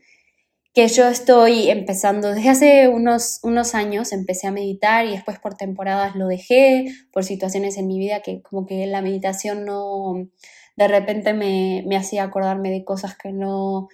que 0.78 0.88
yo 0.90 1.08
estoy 1.08 1.72
empezando 1.72 2.34
desde 2.34 2.50
hace 2.50 2.88
unos, 2.88 3.40
unos 3.42 3.74
años, 3.74 4.12
empecé 4.14 4.46
a 4.46 4.52
meditar 4.52 5.08
y 5.08 5.12
después 5.14 5.40
por 5.40 5.56
temporadas 5.56 6.16
lo 6.16 6.28
dejé, 6.28 6.86
por 7.12 7.24
situaciones 7.24 7.78
en 7.78 7.88
mi 7.88 7.98
vida 7.98 8.22
que 8.22 8.44
como 8.44 8.68
que 8.68 8.86
la 8.86 9.02
meditación 9.02 9.66
no, 9.66 10.28
de 10.76 10.88
repente 10.88 11.34
me, 11.34 11.84
me 11.88 11.98
hacía 11.98 12.22
acordarme 12.22 12.70
de 12.70 12.86
cosas 12.86 13.18
que 13.18 13.32
no, 13.32 13.88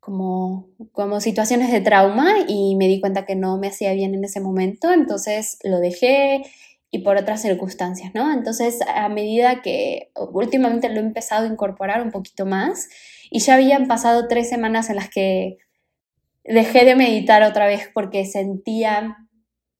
como, 0.00 0.70
como 0.90 1.20
situaciones 1.20 1.70
de 1.70 1.82
trauma 1.82 2.34
y 2.48 2.74
me 2.74 2.88
di 2.88 2.98
cuenta 2.98 3.24
que 3.24 3.36
no 3.36 3.56
me 3.58 3.68
hacía 3.68 3.92
bien 3.92 4.14
en 4.14 4.24
ese 4.24 4.40
momento, 4.40 4.92
entonces 4.92 5.58
lo 5.62 5.78
dejé 5.78 6.42
y 6.90 7.00
por 7.00 7.16
otras 7.16 7.42
circunstancias, 7.42 8.12
¿no? 8.14 8.32
Entonces, 8.32 8.78
a 8.86 9.08
medida 9.08 9.62
que 9.62 10.10
últimamente 10.32 10.88
lo 10.88 10.96
he 10.96 11.04
empezado 11.04 11.46
a 11.46 11.50
incorporar 11.50 12.02
un 12.02 12.10
poquito 12.10 12.46
más 12.46 12.88
y 13.30 13.40
ya 13.40 13.54
habían 13.54 13.86
pasado 13.88 14.26
tres 14.26 14.48
semanas 14.48 14.88
en 14.88 14.96
las 14.96 15.10
que 15.10 15.58
dejé 16.44 16.84
de 16.84 16.96
meditar 16.96 17.42
otra 17.42 17.66
vez 17.66 17.90
porque 17.92 18.24
sentía 18.24 19.16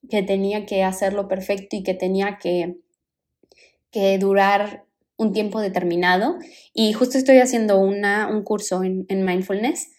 que 0.09 0.23
tenía 0.23 0.67
que 0.67 0.85
hacerlo 0.85 1.29
perfecto 1.29 1.77
y 1.77 1.83
que 1.83 1.95
tenía 1.95 2.39
que, 2.41 2.77
que 3.91 4.19
durar 4.19 4.85
un 5.17 5.33
tiempo 5.33 5.61
determinado. 5.61 6.39
Y 6.73 6.93
justo 6.95 7.19
estoy 7.19 7.39
haciendo 7.39 7.79
una, 7.79 8.29
un 8.29 8.43
curso 8.43 8.83
en, 8.83 9.07
mindfulness. 9.25 9.91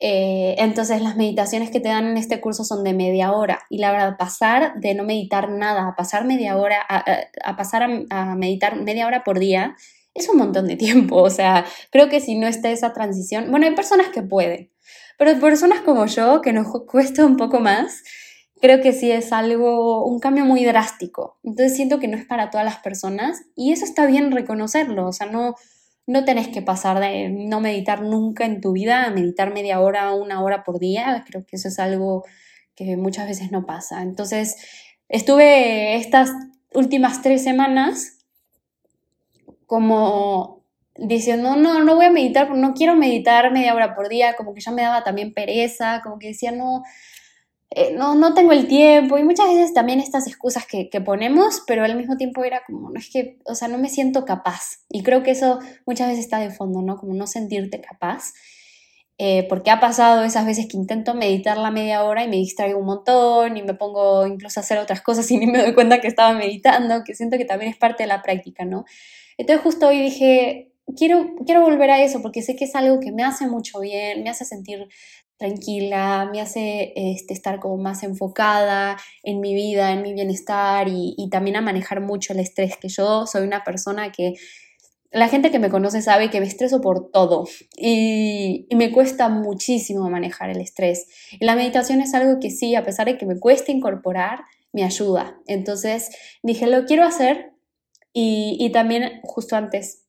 Eh, 0.00 0.56
entonces 0.58 1.00
las 1.00 1.16
meditaciones 1.16 1.70
que 1.70 1.80
te 1.80 1.88
dan 1.88 2.06
en 2.06 2.16
este 2.16 2.40
curso 2.40 2.64
son 2.64 2.82
de 2.82 2.92
media 2.92 3.32
hora 3.32 3.60
y 3.70 3.78
la 3.78 3.92
verdad 3.92 4.16
pasar 4.18 4.74
de 4.80 4.94
no 4.94 5.04
meditar 5.04 5.48
nada 5.48 5.88
a 5.88 5.94
pasar 5.94 6.24
media 6.24 6.56
hora 6.56 6.78
a, 6.88 7.56
pasar 7.56 7.88
a, 8.10 8.34
meditar 8.34 8.74
media 8.82 9.06
hora 9.06 9.22
por 9.22 9.38
día 9.38 9.76
es 10.12 10.28
un 10.28 10.38
montón 10.38 10.66
de 10.66 10.74
tiempo 10.76 11.22
o 11.22 11.30
sea 11.30 11.64
creo 11.90 12.08
que 12.08 12.20
si 12.20 12.34
no 12.34 12.48
está 12.48 12.70
esa 12.70 12.92
transición 12.92 13.52
bueno 13.52 13.66
hay 13.66 13.74
personas 13.74 14.08
que 14.08 14.22
pueden 14.22 14.74
pero 15.18 15.38
personas 15.38 15.80
como 15.80 16.06
yo, 16.06 16.40
que 16.40 16.52
nos 16.52 16.66
cuesta 16.86 17.24
un 17.24 17.36
poco 17.36 17.60
más, 17.60 18.02
creo 18.60 18.80
que 18.80 18.92
sí 18.92 19.10
es 19.10 19.32
algo, 19.32 20.04
un 20.04 20.18
cambio 20.18 20.44
muy 20.44 20.64
drástico. 20.64 21.38
Entonces 21.42 21.76
siento 21.76 22.00
que 22.00 22.08
no 22.08 22.16
es 22.16 22.24
para 22.24 22.50
todas 22.50 22.64
las 22.64 22.78
personas 22.78 23.42
y 23.54 23.72
eso 23.72 23.84
está 23.84 24.06
bien 24.06 24.32
reconocerlo. 24.32 25.06
O 25.06 25.12
sea, 25.12 25.26
no, 25.26 25.54
no 26.06 26.24
tenés 26.24 26.48
que 26.48 26.62
pasar 26.62 27.00
de 27.00 27.28
no 27.30 27.60
meditar 27.60 28.02
nunca 28.02 28.44
en 28.44 28.60
tu 28.60 28.72
vida 28.72 29.04
a 29.04 29.10
meditar 29.10 29.52
media 29.52 29.80
hora, 29.80 30.12
una 30.14 30.42
hora 30.42 30.62
por 30.62 30.78
día. 30.78 31.24
Creo 31.26 31.46
que 31.46 31.56
eso 31.56 31.68
es 31.68 31.78
algo 31.78 32.24
que 32.74 32.96
muchas 32.96 33.26
veces 33.26 33.50
no 33.50 33.66
pasa. 33.66 34.02
Entonces, 34.02 34.56
estuve 35.08 35.96
estas 35.96 36.30
últimas 36.74 37.22
tres 37.22 37.42
semanas 37.42 38.18
como 39.66 40.62
diciendo, 40.96 41.56
no, 41.56 41.82
no 41.82 41.96
voy 41.96 42.06
a 42.06 42.10
meditar, 42.10 42.50
no 42.50 42.74
quiero 42.74 42.94
meditar 42.94 43.50
media 43.50 43.74
hora 43.74 43.94
por 43.94 44.08
día, 44.08 44.36
como 44.36 44.54
que 44.54 44.60
ya 44.60 44.70
me 44.70 44.82
daba 44.82 45.02
también 45.02 45.32
pereza, 45.32 46.00
como 46.02 46.18
que 46.18 46.28
decía, 46.28 46.52
no, 46.52 46.84
eh, 47.70 47.94
no, 47.96 48.14
no 48.14 48.34
tengo 48.34 48.52
el 48.52 48.68
tiempo, 48.68 49.18
y 49.18 49.24
muchas 49.24 49.48
veces 49.48 49.74
también 49.74 50.00
estas 50.00 50.26
excusas 50.26 50.66
que, 50.66 50.90
que, 50.90 51.00
ponemos, 51.00 51.62
pero 51.66 51.84
al 51.84 51.96
mismo 51.96 52.16
tiempo 52.16 52.44
era 52.44 52.62
como, 52.66 52.90
no 52.90 52.98
es 52.98 53.10
que, 53.10 53.38
o 53.44 53.54
sea, 53.54 53.68
no 53.68 53.78
me 53.78 53.88
siento 53.88 54.24
capaz, 54.24 54.84
y 54.88 55.02
creo 55.02 55.22
que 55.22 55.32
eso 55.32 55.58
muchas 55.86 56.08
veces 56.08 56.24
está 56.24 56.38
de 56.38 56.50
fondo, 56.50 56.82
¿no? 56.82 56.96
Como 56.96 57.14
no 57.14 57.26
sentirte 57.26 57.80
capaz. 57.80 58.32
Eh, 59.16 59.46
porque 59.48 59.70
ha 59.70 59.78
pasado 59.78 60.24
esas 60.24 60.44
veces 60.44 60.66
que 60.66 60.76
intento 60.76 61.14
meditar 61.14 61.56
la 61.56 61.70
media 61.70 62.02
hora 62.02 62.24
y 62.24 62.28
me 62.28 62.34
distraigo 62.34 62.80
un 62.80 62.86
montón 62.86 63.56
y 63.56 63.62
me 63.62 63.74
pongo 63.74 64.26
incluso 64.26 64.58
a 64.58 64.62
hacer 64.64 64.78
otras 64.78 65.02
cosas 65.02 65.30
y 65.30 65.38
ni 65.38 65.46
me 65.46 65.58
doy 65.62 65.72
cuenta 65.72 66.00
que 66.00 66.08
estaba 66.08 66.32
meditando, 66.36 67.04
que 67.04 67.14
siento 67.14 67.38
que 67.38 67.44
también 67.44 67.70
es 67.70 67.78
parte 67.78 68.02
de 68.02 68.08
la 68.08 68.22
práctica, 68.22 68.64
¿no? 68.64 68.84
Entonces 69.38 69.62
justo 69.62 69.86
hoy 69.86 70.00
dije, 70.00 70.72
quiero, 70.96 71.36
quiero 71.46 71.60
volver 71.62 71.90
a 71.90 72.02
eso 72.02 72.22
porque 72.22 72.42
sé 72.42 72.56
que 72.56 72.64
es 72.64 72.74
algo 72.74 72.98
que 72.98 73.12
me 73.12 73.22
hace 73.22 73.46
mucho 73.46 73.78
bien, 73.80 74.24
me 74.24 74.30
hace 74.30 74.44
sentir 74.44 74.88
tranquila, 75.36 76.28
me 76.30 76.40
hace 76.40 76.92
este, 76.94 77.34
estar 77.34 77.60
como 77.60 77.76
más 77.76 78.02
enfocada 78.02 78.96
en 79.22 79.40
mi 79.40 79.54
vida, 79.54 79.92
en 79.92 80.02
mi 80.02 80.12
bienestar 80.12 80.86
y, 80.88 81.28
también 81.30 81.56
a 81.56 81.60
manejar 81.60 82.00
mucho 82.00 82.32
el 82.32 82.40
estrés, 82.40 82.76
que 82.76 82.88
yo 82.88 83.26
soy 83.26 83.42
una 83.42 83.64
persona 83.64 84.12
que 84.12 84.34
la 85.10 85.28
gente 85.28 85.50
que 85.50 85.58
me 85.58 85.70
conoce 85.70 86.02
sabe 86.02 86.30
que 86.30 86.40
me 86.40 86.46
estreso 86.46 86.80
por 86.80 87.10
todo 87.10 87.46
y, 87.76 88.66
y, 88.68 88.76
me 88.76 88.92
cuesta 88.92 89.28
muchísimo 89.28 90.08
manejar 90.10 90.50
el 90.50 90.60
estrés. 90.60 91.06
Y 91.32 91.44
la 91.44 91.56
meditación 91.56 92.00
es 92.00 92.14
algo 92.14 92.40
que 92.40 92.50
sí, 92.50 92.74
a 92.74 92.84
pesar 92.84 93.06
de 93.06 93.18
que 93.18 93.26
me 93.26 93.38
cuesta 93.38 93.72
incorporar, 93.72 94.40
me 94.72 94.84
ayuda. 94.84 95.38
Entonces 95.46 96.10
dije, 96.42 96.66
lo 96.66 96.84
quiero 96.84 97.04
hacer 97.04 97.52
y, 98.12 98.56
y 98.58 98.70
también 98.72 99.20
justo 99.22 99.56
antes 99.56 100.04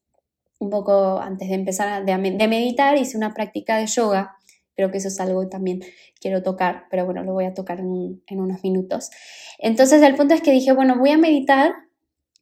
un 0.60 0.70
poco 0.70 1.20
antes 1.20 1.50
de 1.50 1.56
empezar 1.56 2.06
de, 2.06 2.18
meditar, 2.18 2.98
hice 2.98 3.18
una 3.18 3.34
práctica 3.34 3.78
de 3.78 3.88
yoga. 3.88 4.35
Creo 4.76 4.92
que 4.92 4.98
eso 4.98 5.08
es 5.08 5.20
algo 5.20 5.42
que 5.42 5.48
también 5.48 5.82
quiero 6.20 6.44
tocar, 6.44 6.86
pero 6.90 7.06
bueno, 7.06 7.24
lo 7.24 7.34
voy 7.34 7.46
a 7.46 7.54
tocar 7.54 7.80
en, 7.80 8.22
unos 8.30 8.64
minutos. 8.64 9.10
Entonces, 9.58 10.02
el 10.02 10.16
punto 10.16 10.34
es 10.34 10.42
que 10.42 10.52
dije, 10.52 10.74
bueno, 10.74 10.98
voy 10.98 11.12
a 11.12 11.18
meditar 11.18 11.74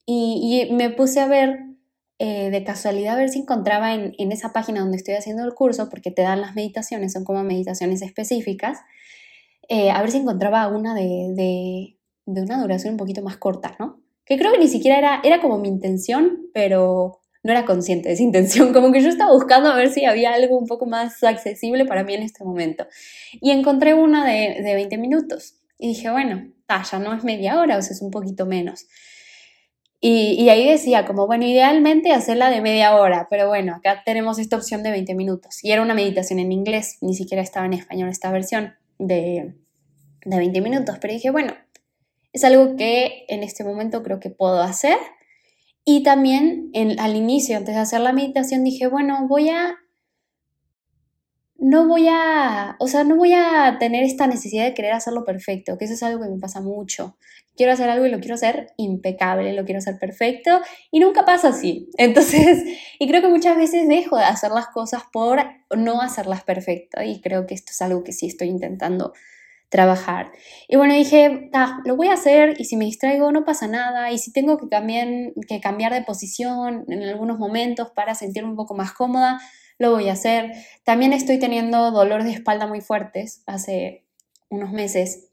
y, 0.06 0.67
me 0.72 0.89
puse 0.89 1.19
a 1.19 1.28
ver 1.28 1.60
eh, 2.19 2.50
de 2.50 2.63
casualidad 2.63 3.15
a 3.15 3.17
ver 3.17 3.30
si 3.30 3.39
encontraba 3.39 3.93
en, 3.93 4.32
esa 4.32 4.52
página 4.52 4.82
donde 4.82 4.98
estoy 4.98 5.13
haciendo 5.13 5.43
el 5.43 5.54
curso, 5.54 5.89
porque 5.89 6.12
te 6.12 6.24
dan 6.24 6.41
las 6.41 6.56
meditaciones, 6.56 7.13
son 7.13 7.24
como 7.24 7.43
meditaciones 7.43 8.02
específicas, 8.02 8.80
eh, 9.69 9.91
a 9.91 10.02
ver 10.02 10.12
si 10.12 10.17
encontraba 10.17 10.67
una 10.67 10.93
de, 10.93 11.34
de, 11.36 11.98
de, 12.26 12.41
una 12.41 12.62
duración 12.62 12.93
un 12.93 12.98
poquito 12.98 13.22
más 13.22 13.38
corta, 13.38 13.76
¿no? 13.80 14.02
Que 14.26 14.38
creo 14.38 14.52
que 14.52 14.60
ni 14.60 14.67
siquiera 14.67 14.98
era, 14.98 15.22
era 15.24 15.41
como 15.41 15.58
mi 15.58 15.67
intención, 15.67 16.48
pero 16.54 17.22
no 17.43 17.51
era 17.51 17.65
consciente 17.65 18.10
de 18.10 18.15
esa 18.15 18.23
intención, 18.23 18.73
como 18.73 18.91
que 18.91 19.01
yo 19.01 19.10
estaba 19.10 19.32
buscando 19.32 19.69
a 19.69 19.75
ver 19.75 19.91
si 19.91 20.06
había 20.06 20.34
algo 20.34 20.58
un 20.58 20.65
poco 20.65 20.86
más 20.86 21.23
accesible 21.23 21.86
para 21.86 22.03
mí 22.03 22.13
en 22.13 22.23
este 22.23 22.43
momento. 22.43 22.88
Y 23.34 23.51
encontré 23.51 23.93
una 23.93 24.25
de, 24.25 24.62
de 24.63 24.73
20 24.73 24.97
minutos 24.97 25.56
y 25.77 25.89
dije, 25.89 26.10
bueno, 26.10 26.53
ya 26.91 26.99
no 26.99 27.13
es 27.13 27.23
media 27.23 27.60
hora, 27.60 27.77
o 27.77 27.82
sea, 27.82 27.91
es 27.91 28.01
un 28.01 28.12
poquito 28.12 28.45
menos. 28.45 28.88
Y, 29.99 30.34
y, 30.34 30.49
ahí 30.49 30.67
decía, 30.67 31.06
como, 31.06 31.27
bueno, 31.27 31.45
idealmente 31.45 32.12
hacerla 32.12 32.49
de 32.49 32.60
media 32.60 32.95
hora, 32.95 33.27
pero 33.29 33.47
bueno, 33.47 33.75
acá 33.75 34.03
tenemos 34.06 34.38
esta 34.38 34.58
opción 34.58 34.84
de 34.84 34.91
20 34.91 35.15
minutos. 35.15 35.63
Y 35.63 35.71
era 35.71 35.82
una 35.82 35.93
meditación 35.93 36.39
en 36.39 36.51
inglés, 36.51 36.97
ni 36.99 37.15
siquiera 37.15 37.41
estaba 37.41 37.65
en 37.65 37.73
español 37.73 38.10
esta 38.10 38.29
versión 38.29 38.73
de, 38.99 39.53
de 40.25 40.38
20 40.38 40.60
minutos, 40.60 40.97
pero 40.99 41.13
dije, 41.13 41.32
bueno, 41.32 41.53
es 42.34 42.43
algo 42.43 42.75
que 42.75 43.25
en 43.29 43.43
este 43.43 43.63
momento 43.63 44.03
creo 44.03 44.19
que 44.19 44.29
puedo 44.29 44.62
hacer 44.62 44.97
y 45.86 46.04
también 46.04 46.72
al 46.98 47.15
inicio, 47.15 47.58
antes 47.58 47.76
de 47.76 47.82
hacer 47.82 48.02
la 48.02 48.13
meditación, 48.13 48.63
dije, 48.63 48.88
bueno, 48.88 49.28
voy 49.28 49.50
a... 49.50 49.76
No 51.58 51.88
voy 51.88 52.08
a, 52.10 52.76
o 52.80 52.88
sea, 52.88 53.06
no 53.06 53.15
voy 53.15 53.32
a 53.34 53.78
tener 53.80 54.04
esta 54.04 54.28
necesidad 54.28 54.65
de 54.65 54.74
querer 54.74 54.91
hacerlo 54.91 55.24
perfecto, 55.24 55.78
que 55.78 55.86
eso 55.86 55.93
es 55.93 56.04
algo 56.04 56.22
que 56.22 56.30
me 56.30 56.38
pasa 56.38 56.60
mucho. 56.60 57.17
Quiero 57.56 57.72
hacer 57.72 57.89
algo 57.89 58.06
y 58.06 58.12
lo 58.12 58.19
quiero 58.19 58.36
hacer 58.36 58.74
impecable, 58.76 59.54
lo 59.54 59.63
quiero 59.63 59.78
hacer 59.78 59.98
perfecto 59.98 60.60
y 60.91 61.00
nunca 61.00 61.24
pasa 61.24 61.50
así. 61.50 61.89
Entonces, 61.98 62.63
y 63.00 63.08
creo 63.08 63.22
que 63.22 63.30
muchas 63.30 63.56
veces 63.56 63.88
dejo 63.88 64.17
de 64.17 64.26
hacer 64.26 64.52
las 64.52 64.67
cosas 64.67 65.04
por 65.13 65.39
no 65.78 66.02
hacerlas 66.02 66.43
perfectas 66.43 67.06
y 67.06 67.22
creo 67.22 67.46
que 67.48 67.54
esto 67.54 67.72
es 67.72 67.82
algo 67.82 68.04
que 68.04 68.12
sí 68.12 68.28
estoy 68.28 68.50
intentando 68.50 69.13
trabajar. 69.73 70.31
Y 70.67 70.75
bueno, 70.75 70.93
dije, 70.93 71.49
lo 71.83 71.95
voy 71.95 72.07
a 72.09 72.13
hacer 72.13 72.53
y 72.59 72.65
si 72.65 72.77
me 72.77 72.86
distraigo 72.86 73.31
no 73.31 73.43
pasa 73.43 73.67
nada 73.67 74.12
y 74.12 74.19
si 74.19 74.31
tengo 74.31 74.59
que 74.59 74.69
cambiar, 74.69 75.07
que 75.47 75.59
cambiar 75.59 75.91
de 75.93 76.03
posición 76.03 76.86
en 76.89 77.01
algunos 77.01 77.39
momentos 77.39 77.89
para 77.89 78.13
sentirme 78.13 78.51
un 78.51 78.55
poco 78.55 78.75
más 78.75 78.93
cómoda, 78.93 79.41
lo 79.79 79.89
voy 79.89 80.09
a 80.09 80.13
hacer. 80.13 80.51
También 80.83 81.12
estoy 81.12 81.39
teniendo 81.39 81.89
dolores 81.89 82.27
de 82.27 82.33
espalda 82.33 82.67
muy 82.67 82.81
fuertes 82.81 83.41
hace 83.47 84.05
unos 84.49 84.71
meses. 84.71 85.31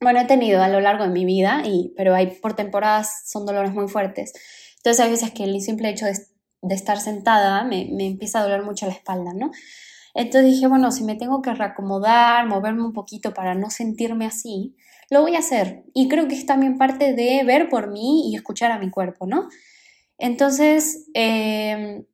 Bueno, 0.00 0.18
he 0.18 0.24
tenido 0.24 0.64
a 0.64 0.68
lo 0.68 0.80
largo 0.80 1.04
de 1.04 1.10
mi 1.10 1.24
vida, 1.24 1.62
y, 1.64 1.94
pero 1.96 2.12
hay 2.12 2.26
por 2.26 2.56
temporadas 2.56 3.22
son 3.26 3.46
dolores 3.46 3.72
muy 3.72 3.86
fuertes. 3.86 4.32
Entonces 4.78 4.98
hay 4.98 5.12
veces 5.12 5.30
que 5.30 5.44
el 5.44 5.60
simple 5.60 5.90
hecho 5.90 6.06
de, 6.06 6.74
estar 6.74 6.98
sentada 6.98 7.62
me, 7.62 7.88
me 7.92 8.08
empieza 8.08 8.40
a 8.40 8.42
doler 8.42 8.64
mucho 8.64 8.86
la 8.86 8.92
espalda, 8.94 9.32
¿no? 9.32 9.52
Entonces 10.14 10.52
dije, 10.52 10.66
bueno, 10.66 10.90
si 10.92 11.04
me 11.04 11.14
tengo 11.14 11.42
que 11.42 11.54
reacomodar, 11.54 12.46
moverme 12.46 12.84
un 12.84 12.92
poquito 12.92 13.32
para 13.32 13.54
no 13.54 13.70
sentirme 13.70 14.26
así, 14.26 14.74
lo 15.10 15.22
voy 15.22 15.36
a 15.36 15.40
hacer. 15.40 15.84
Y 15.94 16.08
creo 16.08 16.28
que 16.28 16.34
es 16.34 16.46
también 16.46 16.78
parte 16.78 17.14
de 17.14 17.42
ver 17.44 17.68
por 17.68 17.90
mí 17.90 18.30
y 18.30 18.36
escuchar 18.36 18.72
a 18.72 18.78
mi 18.78 18.90
cuerpo, 18.90 19.26
¿no? 19.26 19.48
Entonces, 20.18 21.08
em, 21.14 22.04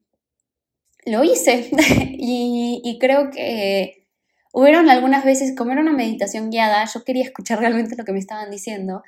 lo 1.04 1.24
hice 1.24 1.70
y, 2.18 2.98
creo 3.00 3.30
que 3.30 4.06
hubieron 4.52 4.88
algunas 4.90 5.24
veces, 5.24 5.54
como 5.56 5.72
era 5.72 5.80
una 5.80 5.92
meditación 5.92 6.50
guiada, 6.50 6.84
yo 6.92 7.04
quería 7.04 7.24
escuchar 7.24 7.60
realmente 7.60 7.96
lo 7.96 8.04
que 8.04 8.12
me 8.12 8.18
estaban 8.18 8.50
diciendo 8.50 9.02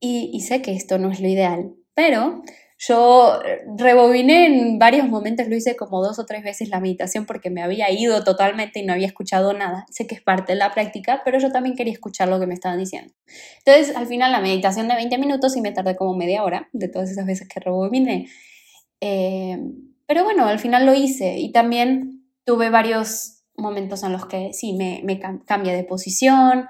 y, 0.00 0.30
y 0.32 0.40
sé 0.40 0.62
que 0.62 0.72
esto 0.72 0.98
no 0.98 1.10
es 1.10 1.20
lo 1.20 1.28
ideal, 1.28 1.74
pero 1.94 2.42
yo 2.88 3.40
rebobiné 3.76 4.46
en 4.46 4.78
varios 4.80 5.08
momentos, 5.08 5.46
lo 5.46 5.54
hice 5.54 5.76
como 5.76 6.02
dos 6.02 6.18
o 6.18 6.26
tres 6.26 6.42
veces 6.42 6.68
la 6.68 6.80
meditación 6.80 7.26
porque 7.26 7.48
me 7.48 7.62
había 7.62 7.92
ido 7.92 8.24
totalmente 8.24 8.80
y 8.80 8.84
no 8.84 8.92
había 8.92 9.06
escuchado 9.06 9.52
nada. 9.52 9.86
Sé 9.88 10.08
que 10.08 10.16
es 10.16 10.20
parte 10.20 10.54
de 10.54 10.58
la 10.58 10.72
práctica, 10.72 11.22
pero 11.24 11.38
yo 11.38 11.52
también 11.52 11.76
quería 11.76 11.92
escuchar 11.92 12.28
lo 12.28 12.40
que 12.40 12.46
me 12.48 12.54
estaban 12.54 12.80
diciendo. 12.80 13.14
Entonces, 13.64 13.94
al 13.94 14.08
final, 14.08 14.32
la 14.32 14.40
meditación 14.40 14.88
de 14.88 14.96
20 14.96 15.16
minutos 15.18 15.56
y 15.56 15.60
me 15.60 15.70
tardé 15.70 15.94
como 15.94 16.16
media 16.16 16.42
hora 16.42 16.68
de 16.72 16.88
todas 16.88 17.08
esas 17.08 17.24
veces 17.24 17.48
que 17.48 17.60
rebobiné. 17.60 18.26
Eh, 19.00 19.58
pero 20.06 20.24
bueno, 20.24 20.46
al 20.46 20.58
final 20.58 20.84
lo 20.84 20.92
hice 20.92 21.38
y 21.38 21.52
también 21.52 22.26
tuve 22.44 22.68
varios 22.68 23.44
momentos 23.56 24.02
en 24.02 24.10
los 24.10 24.26
que 24.26 24.52
sí, 24.54 24.72
me, 24.72 25.02
me 25.04 25.20
cambié 25.20 25.72
de 25.72 25.84
posición, 25.84 26.66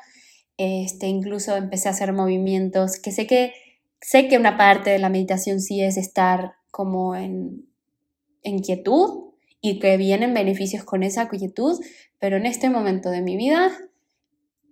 este, 0.58 1.06
incluso 1.06 1.56
empecé 1.56 1.88
a 1.88 1.92
hacer 1.92 2.12
movimientos 2.12 3.00
que 3.00 3.12
sé 3.12 3.26
que 3.26 3.54
sé 4.02 4.28
que 4.28 4.36
una 4.36 4.58
parte 4.58 4.90
de 4.90 4.98
la 4.98 5.08
meditación 5.08 5.60
sí 5.60 5.80
es 5.80 5.96
estar 5.96 6.52
como 6.70 7.16
en, 7.16 7.66
en 8.42 8.58
quietud 8.58 9.30
y 9.60 9.78
que 9.78 9.96
vienen 9.96 10.34
beneficios 10.34 10.84
con 10.84 11.02
esa 11.02 11.28
quietud, 11.28 11.80
pero 12.18 12.36
en 12.36 12.44
este 12.44 12.68
momento 12.68 13.08
de 13.10 13.22
mi 13.22 13.36
vida 13.36 13.70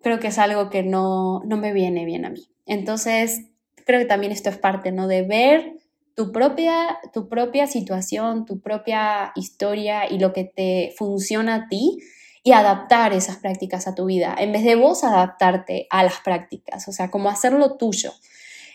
creo 0.02 0.18
que 0.18 0.28
es 0.28 0.38
algo 0.38 0.68
que 0.68 0.82
no, 0.82 1.40
no 1.44 1.56
me 1.56 1.72
viene 1.72 2.04
bien 2.04 2.24
a 2.24 2.30
mí. 2.30 2.50
Entonces, 2.66 3.42
creo 3.86 4.00
que 4.00 4.06
también 4.06 4.32
esto 4.32 4.50
es 4.50 4.58
parte, 4.58 4.92
¿no? 4.92 5.06
De 5.06 5.22
ver 5.22 5.74
tu 6.16 6.32
propia, 6.32 6.98
tu 7.12 7.28
propia 7.28 7.66
situación, 7.66 8.44
tu 8.44 8.60
propia 8.60 9.32
historia 9.36 10.10
y 10.10 10.18
lo 10.18 10.32
que 10.32 10.44
te 10.44 10.92
funciona 10.96 11.54
a 11.54 11.68
ti 11.68 11.98
y 12.42 12.52
adaptar 12.52 13.12
esas 13.12 13.36
prácticas 13.36 13.86
a 13.86 13.94
tu 13.94 14.06
vida, 14.06 14.34
en 14.38 14.52
vez 14.52 14.64
de 14.64 14.74
vos 14.74 15.04
adaptarte 15.04 15.86
a 15.90 16.02
las 16.02 16.20
prácticas, 16.20 16.88
o 16.88 16.92
sea, 16.92 17.10
como 17.10 17.28
hacerlo 17.28 17.76
tuyo. 17.76 18.12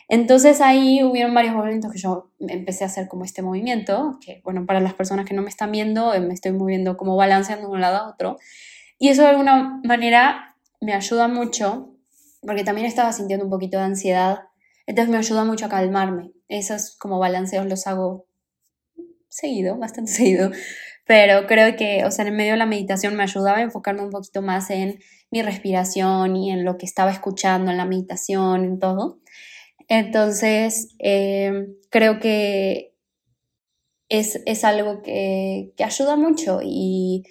Entonces 0.08 0.62
ahí 0.62 1.04
hubieron 1.04 1.34
varios 1.34 1.56
momentos 1.56 1.92
que 1.92 1.98
yo 1.98 2.32
empecé 2.40 2.84
a 2.84 2.88
hacer 2.88 3.08
como 3.08 3.26
este 3.26 3.42
movimiento, 3.42 4.20
que 4.24 4.42
bueno, 4.44 4.66
para 4.66 4.80
las 4.80 4.94
personas 4.94 5.26
que 5.26 5.34
no 5.34 5.42
me 5.42 5.50
están 5.50 5.72
viendo, 5.72 6.14
eh, 6.14 6.20
me 6.20 6.34
estoy 6.34 6.52
moviendo 6.52 6.96
como 6.96 7.16
balanceando 7.16 7.68
de 7.68 7.74
un 7.74 7.82
lado 7.82 7.98
a 7.98 8.10
otro. 8.10 8.38
Y 9.00 9.10
eso 9.10 9.24
de 9.24 9.30
alguna 9.30 9.82
manera 9.84 10.56
me 10.80 10.94
ayuda 10.94 11.28
mucho, 11.28 11.96
porque 12.42 12.64
también 12.64 12.88
estaba 12.88 13.12
sintiendo 13.12 13.46
un 13.46 13.52
poquito 13.52 13.78
de 13.78 13.86
ansiedad, 13.86 14.44
entonces 14.86 15.12
me 15.12 15.18
ayuda 15.18 15.44
mucho 15.44 15.66
a 15.66 15.70
calmarme. 15.70 16.32
Esos 16.48 16.96
como 16.98 17.18
balanceos 17.18 17.66
los 17.66 17.88
hago 17.88 18.28
seguido, 19.28 19.78
bastante 19.78 20.12
seguido, 20.12 20.52
pero 21.08 21.48
creo 21.48 21.76
que, 21.76 22.06
o 22.06 22.12
sea, 22.12 22.26
en 22.26 22.36
medio 22.36 22.52
de 22.52 22.58
la 22.58 22.66
meditación 22.66 23.16
me 23.16 23.24
ayudaba 23.24 23.58
a 23.58 23.62
enfocarme 23.62 24.04
un 24.04 24.12
poquito 24.12 24.42
más 24.42 24.70
en 24.70 25.00
mi 25.32 25.42
respiración 25.42 26.36
y 26.36 26.52
en 26.52 26.64
lo 26.64 26.78
que 26.78 26.86
estaba 26.86 27.12
escuchando 27.12 27.72
en 27.72 27.78
la 27.78 27.86
meditación, 27.86 28.64
en 28.64 28.80
todo. 28.80 29.20
Entonces, 29.88 30.96
eh, 31.00 31.68
creo 31.90 32.20
que 32.20 32.96
es, 34.10 34.64
algo 34.64 35.02
que, 35.02 35.74
ayuda 35.84 36.16
mucho 36.16 36.60
y 36.64 37.24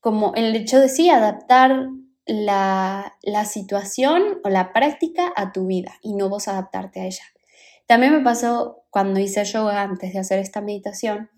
como 0.00 0.34
el 0.34 0.54
hecho 0.56 0.80
de 0.80 0.88
sí, 0.88 1.10
adaptar 1.10 1.88
la, 2.26 3.16
la, 3.22 3.44
situación 3.44 4.40
o 4.44 4.48
la 4.48 4.72
práctica 4.72 5.32
a 5.36 5.52
tu 5.52 5.66
vida 5.66 5.92
y 6.02 6.14
no 6.14 6.28
vos 6.28 6.48
adaptarte 6.48 7.00
a 7.00 7.06
ella. 7.06 7.24
También 7.86 8.12
me 8.14 8.22
pasó 8.22 8.84
cuando 8.90 9.20
hice 9.20 9.44
yoga 9.44 9.82
antes 9.82 10.12
de 10.12 10.20
hacer 10.20 10.38
esta 10.38 10.60
meditación, 10.60 11.30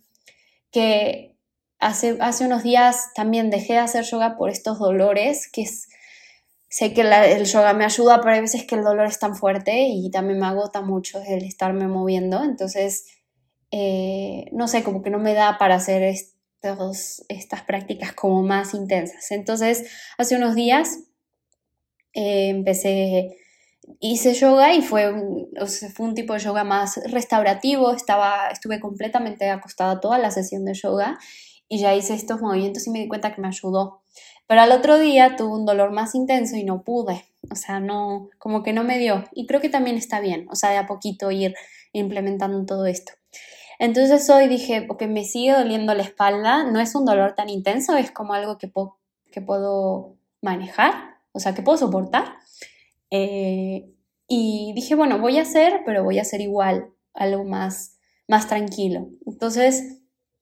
que 0.70 1.36
hace, 1.78 2.16
hace 2.20 2.46
unos 2.46 2.62
días 2.62 3.10
también 3.14 3.50
dejé 3.50 3.74
de 3.74 3.78
hacer 3.80 4.04
yoga 4.04 4.36
por 4.36 4.50
estos 4.50 4.78
dolores, 4.78 5.50
que 5.50 5.62
es 5.62 5.88
sé 6.72 6.94
que 6.94 7.02
el 7.02 7.44
yoga 7.44 7.74
me 7.74 7.84
ayuda, 7.84 8.22
pero 8.22 8.32
hay 8.32 8.40
veces 8.40 8.64
que 8.64 8.76
el 8.76 8.82
dolor 8.82 9.06
es 9.06 9.18
tan 9.18 9.36
fuerte 9.36 9.88
y 9.88 10.10
también 10.10 10.40
me 10.40 10.46
agota 10.46 10.80
mucho 10.80 11.20
el 11.20 11.44
estarme 11.44 11.86
moviendo. 11.86 12.42
Entonces, 12.42 13.08
eh, 13.70 14.46
no 14.52 14.66
sé, 14.68 14.82
como 14.82 15.02
que 15.02 15.10
no 15.10 15.18
me 15.18 15.34
da 15.34 15.58
para 15.58 15.74
hacer 15.74 16.02
estas 16.02 17.62
prácticas 17.66 18.14
como 18.14 18.42
más 18.42 18.72
intensas. 18.72 19.32
Entonces, 19.32 19.84
hace 20.16 20.34
unos 20.34 20.54
días 20.54 21.00
eh, 22.14 22.48
empecé, 22.48 23.36
hice 24.00 24.32
yoga 24.32 24.72
y 24.72 24.80
fue 24.80 25.12
un, 25.12 25.50
fue 25.94 26.06
un 26.06 26.14
tipo 26.14 26.32
de 26.32 26.38
yoga 26.38 26.64
más 26.64 26.98
restaurativo. 27.04 27.92
Estaba, 27.92 28.48
estuve 28.50 28.80
completamente 28.80 29.50
acostada 29.50 30.00
toda 30.00 30.16
la 30.16 30.30
sesión 30.30 30.64
de 30.64 30.72
yoga 30.72 31.18
y 31.68 31.80
ya 31.80 31.94
hice 31.94 32.14
estos 32.14 32.40
movimientos 32.40 32.86
y 32.86 32.90
me 32.90 33.00
di 33.00 33.08
cuenta 33.08 33.34
que 33.34 33.42
me 33.42 33.48
ayudó. 33.48 34.01
Pero 34.46 34.60
al 34.60 34.72
otro 34.72 34.98
día 34.98 35.36
tuve 35.36 35.54
un 35.54 35.66
dolor 35.66 35.92
más 35.92 36.14
intenso 36.14 36.56
y 36.56 36.64
no 36.64 36.82
pude, 36.82 37.24
o 37.50 37.54
sea, 37.54 37.80
no, 37.80 38.28
como 38.38 38.62
que 38.62 38.72
no 38.72 38.84
me 38.84 38.98
dio. 38.98 39.24
Y 39.32 39.46
creo 39.46 39.60
que 39.60 39.68
también 39.68 39.96
está 39.96 40.20
bien, 40.20 40.46
o 40.50 40.54
sea, 40.54 40.70
de 40.70 40.76
a 40.76 40.86
poquito 40.86 41.30
ir 41.30 41.54
implementando 41.92 42.64
todo 42.64 42.86
esto. 42.86 43.12
Entonces 43.78 44.28
hoy 44.30 44.48
dije, 44.48 44.82
porque 44.82 45.06
me 45.06 45.24
sigue 45.24 45.52
doliendo 45.52 45.94
la 45.94 46.02
espalda, 46.02 46.64
no 46.64 46.80
es 46.80 46.94
un 46.94 47.04
dolor 47.04 47.34
tan 47.34 47.48
intenso, 47.48 47.96
es 47.96 48.10
como 48.10 48.34
algo 48.34 48.58
que, 48.58 48.70
que 49.30 49.40
puedo 49.40 50.16
manejar, 50.40 50.92
o 51.32 51.40
sea, 51.40 51.54
que 51.54 51.62
puedo 51.62 51.78
soportar. 51.78 52.34
Eh, 53.10 53.90
y 54.28 54.72
dije, 54.74 54.94
bueno, 54.94 55.18
voy 55.18 55.38
a 55.38 55.42
hacer, 55.42 55.82
pero 55.84 56.04
voy 56.04 56.18
a 56.18 56.22
hacer 56.22 56.40
igual, 56.40 56.90
algo 57.12 57.44
más, 57.44 57.98
más 58.28 58.46
tranquilo. 58.48 59.08
Entonces, 59.26 59.98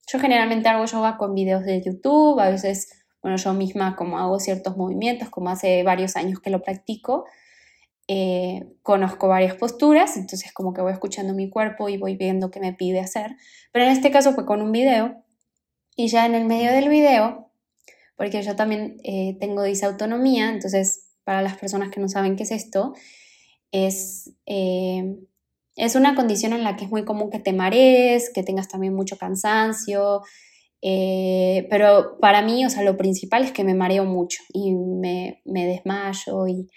yo 0.07 0.19
generalmente 0.19 0.69
hago 0.69 0.85
yoga 0.85 1.17
con 1.17 1.35
videos 1.35 1.65
de 1.65 1.83
YouTube, 1.83 2.39
a 2.41 2.51
veces 2.51 3.00
bueno, 3.23 3.37
yo 3.37 3.53
misma 3.53 3.97
como 3.97 4.19
hago 4.19 4.41
ciertos 4.41 4.77
movimientos, 4.77 5.29
como 5.29 5.51
hace 5.51 5.83
varios 5.83 6.17
años 6.17 6.41
que 6.41 6.51
lo 6.51 6.63
practico, 6.63 7.27
eh, 8.09 8.67
conozco 8.83 9.29
varias 9.29 9.55
posturas, 9.55 10.17
entonces 10.17 10.53
como 10.53 10.73
que 10.73 10.81
voy 10.81 10.93
escuchando 10.93 11.33
mi 11.35 11.49
cuerpo 11.49 11.89
y 11.89 11.97
voy 11.97 12.17
viendo 12.17 12.51
qué 12.51 12.59
me 12.59 12.73
pide 12.73 12.99
hacer. 12.99 13.37
Pero 13.73 13.85
en 13.85 13.93
este 13.93 14.11
caso 14.11 14.33
fue 14.33 14.47
con 14.47 14.63
un 14.63 14.73
video 14.73 15.23
y 15.95 16.09
ya 16.09 16.27
en 16.27 16.35
el 16.35 16.45
medio 16.45 16.73
del 16.73 16.89
video, 16.89 17.53
porque 18.17 18.43
yo 18.43 18.57
también 18.57 18.97
eh, 19.05 19.37
tengo 19.39 19.63
disautonomía, 19.63 20.51
entonces 20.51 21.11
para 21.25 21.43
las 21.43 21.57
personas 21.57 21.91
que 21.91 22.01
no 22.01 22.09
saben 22.09 22.37
qué 22.37 22.43
es 22.43 22.51
esto, 22.51 22.95
es, 23.71 24.33
eh, 24.47 25.17
es 25.77 25.95
una 25.95 26.15
condición 26.17 26.53
en 26.53 26.65
la 26.65 26.77
que 26.77 26.87
es 26.87 26.91
muy 26.91 27.05
común 27.05 27.31
que 27.31 27.39
te 27.39 27.53
marees, 27.53 28.31
que 28.35 28.43
tengas 28.43 28.69
también 28.69 28.95
mucho 28.95 29.19
cansancio, 29.19 30.23
eh, 30.83 31.67
pero 31.71 32.19
para 32.21 32.43
mí, 32.43 32.65
o 32.65 32.71
sea, 32.71 32.83
lo 32.83 32.97
principal 32.97 33.45
es 33.45 33.53
que 33.53 33.65
me 33.65 33.75
mareo 33.75 34.05
mucho 34.05 34.43
y 34.53 34.73
me, 34.75 35.43
me 35.45 35.67
desmayo 35.67 36.47
y, 36.47 36.69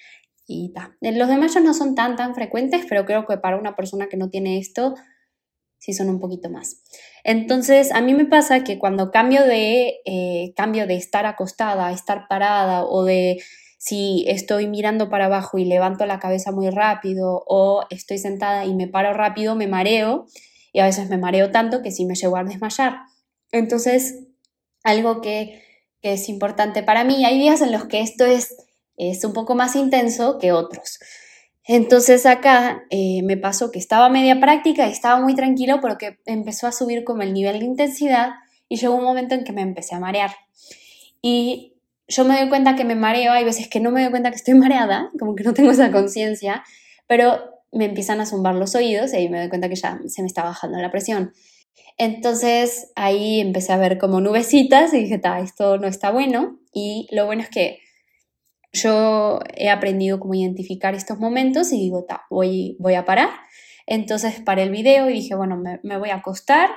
y 0.45 0.73
ta. 0.73 0.95
Los 1.01 1.29
desmayos 1.29 1.63
no 1.63 1.73
son 1.73 1.95
tan, 1.95 2.15
tan 2.15 2.35
frecuentes, 2.35 2.85
pero 2.87 3.05
creo 3.05 3.25
que 3.25 3.37
para 3.37 3.57
una 3.57 3.75
persona 3.75 4.07
que 4.07 4.17
no 4.17 4.29
tiene 4.29 4.57
esto, 4.57 4.95
sí 5.83 5.93
son 5.93 6.09
un 6.09 6.19
poquito 6.19 6.49
más. 6.49 6.81
Entonces, 7.23 7.91
a 7.91 8.01
mí 8.01 8.13
me 8.13 8.25
pasa 8.25 8.63
que 8.63 8.79
cuando 8.79 9.11
cambio 9.11 9.43
de, 9.43 9.95
eh, 10.05 10.53
cambio 10.55 10.87
de 10.87 10.95
estar 10.95 11.25
acostada 11.25 11.91
estar 11.91 12.27
parada 12.29 12.85
o 12.85 13.03
de 13.03 13.37
si 13.77 14.23
estoy 14.29 14.67
mirando 14.67 15.09
para 15.09 15.25
abajo 15.25 15.57
y 15.57 15.65
levanto 15.65 16.05
la 16.05 16.19
cabeza 16.19 16.53
muy 16.53 16.69
rápido 16.69 17.43
o 17.47 17.83
estoy 17.89 18.17
sentada 18.17 18.63
y 18.63 18.73
me 18.75 18.87
paro 18.87 19.13
rápido, 19.13 19.55
me 19.55 19.67
mareo 19.67 20.25
y 20.71 20.79
a 20.79 20.85
veces 20.85 21.09
me 21.09 21.17
mareo 21.17 21.51
tanto 21.51 21.81
que 21.81 21.91
sí 21.91 22.05
me 22.05 22.15
llego 22.15 22.37
a 22.37 22.45
desmayar. 22.45 22.99
Entonces, 23.53 24.19
algo 24.83 25.21
que, 25.21 25.61
es 26.01 26.27
importante 26.27 26.83
para 26.83 27.05
mí, 27.05 27.23
hay 27.23 27.39
días 27.39 27.61
en 27.61 27.71
los 27.71 27.85
que 27.85 28.01
esto 28.01 28.25
es, 28.25 28.53
un 29.23 29.31
poco 29.31 29.55
más 29.55 29.77
intenso 29.77 30.37
que 30.37 30.51
otros. 30.51 30.99
Entonces 31.65 32.25
acá 32.25 32.83
eh, 32.89 33.21
me 33.23 33.37
pasó 33.37 33.71
que 33.71 33.79
estaba 33.79 34.09
media 34.09 34.41
práctica 34.41 34.85
y 34.85 34.91
estaba 34.91 35.21
muy 35.21 35.33
tranquilo, 35.33 35.79
pero 35.81 35.97
que 35.97 36.19
empezó 36.25 36.67
a 36.67 36.73
subir 36.73 37.05
como 37.05 37.21
el 37.21 37.33
nivel 37.33 37.59
de 37.59 37.65
intensidad 37.65 38.31
y 38.67 38.75
llegó 38.75 38.95
un 38.95 39.05
momento 39.05 39.33
en 39.33 39.45
que 39.45 39.53
me 39.53 39.61
empecé 39.61 39.95
a 39.95 39.99
marear. 39.99 40.31
Y 41.21 41.75
yo 42.09 42.25
me 42.25 42.37
doy 42.37 42.49
cuenta 42.49 42.75
que 42.75 42.83
me 42.83 42.95
mareo, 42.95 43.31
hay 43.31 43.45
veces 43.45 43.69
que 43.69 43.79
no 43.79 43.89
me 43.89 44.01
doy 44.01 44.11
cuenta 44.11 44.29
que 44.29 44.35
estoy 44.35 44.53
mareada, 44.55 45.09
como 45.17 45.35
que 45.35 45.45
no 45.45 45.53
tengo 45.53 45.71
esa 45.71 45.89
conciencia, 45.89 46.65
pero 47.07 47.39
me 47.71 47.85
empiezan 47.85 48.19
a 48.19 48.25
zumbar 48.25 48.55
los 48.55 48.75
oídos 48.75 49.13
y 49.13 49.15
ahí 49.15 49.29
me 49.29 49.39
doy 49.39 49.47
cuenta 49.47 49.69
que 49.69 49.75
ya 49.75 50.01
se 50.05 50.21
me 50.21 50.27
está 50.27 50.43
bajando 50.43 50.79
la 50.79 50.91
presión. 50.91 51.31
Entonces 51.97 52.91
ahí 52.95 53.39
empecé 53.39 53.73
a 53.73 53.77
ver 53.77 53.97
como 53.97 54.21
nubecitas 54.21 54.93
y 54.93 55.01
dije, 55.01 55.21
esto 55.41 55.77
no 55.77 55.87
está 55.87 56.11
bueno. 56.11 56.59
Y 56.73 57.07
lo 57.11 57.25
bueno 57.25 57.41
es 57.43 57.49
que 57.49 57.79
yo 58.71 59.39
he 59.55 59.69
aprendido 59.69 60.19
cómo 60.19 60.33
identificar 60.33 60.95
estos 60.95 61.19
momentos 61.19 61.71
y 61.71 61.77
digo, 61.77 62.05
ta, 62.05 62.23
voy, 62.29 62.75
voy 62.79 62.95
a 62.95 63.05
parar. 63.05 63.29
Entonces 63.85 64.41
paré 64.41 64.63
el 64.63 64.71
video 64.71 65.09
y 65.09 65.13
dije, 65.13 65.35
bueno, 65.35 65.57
me, 65.57 65.79
me 65.83 65.97
voy 65.97 66.09
a 66.09 66.15
acostar 66.15 66.69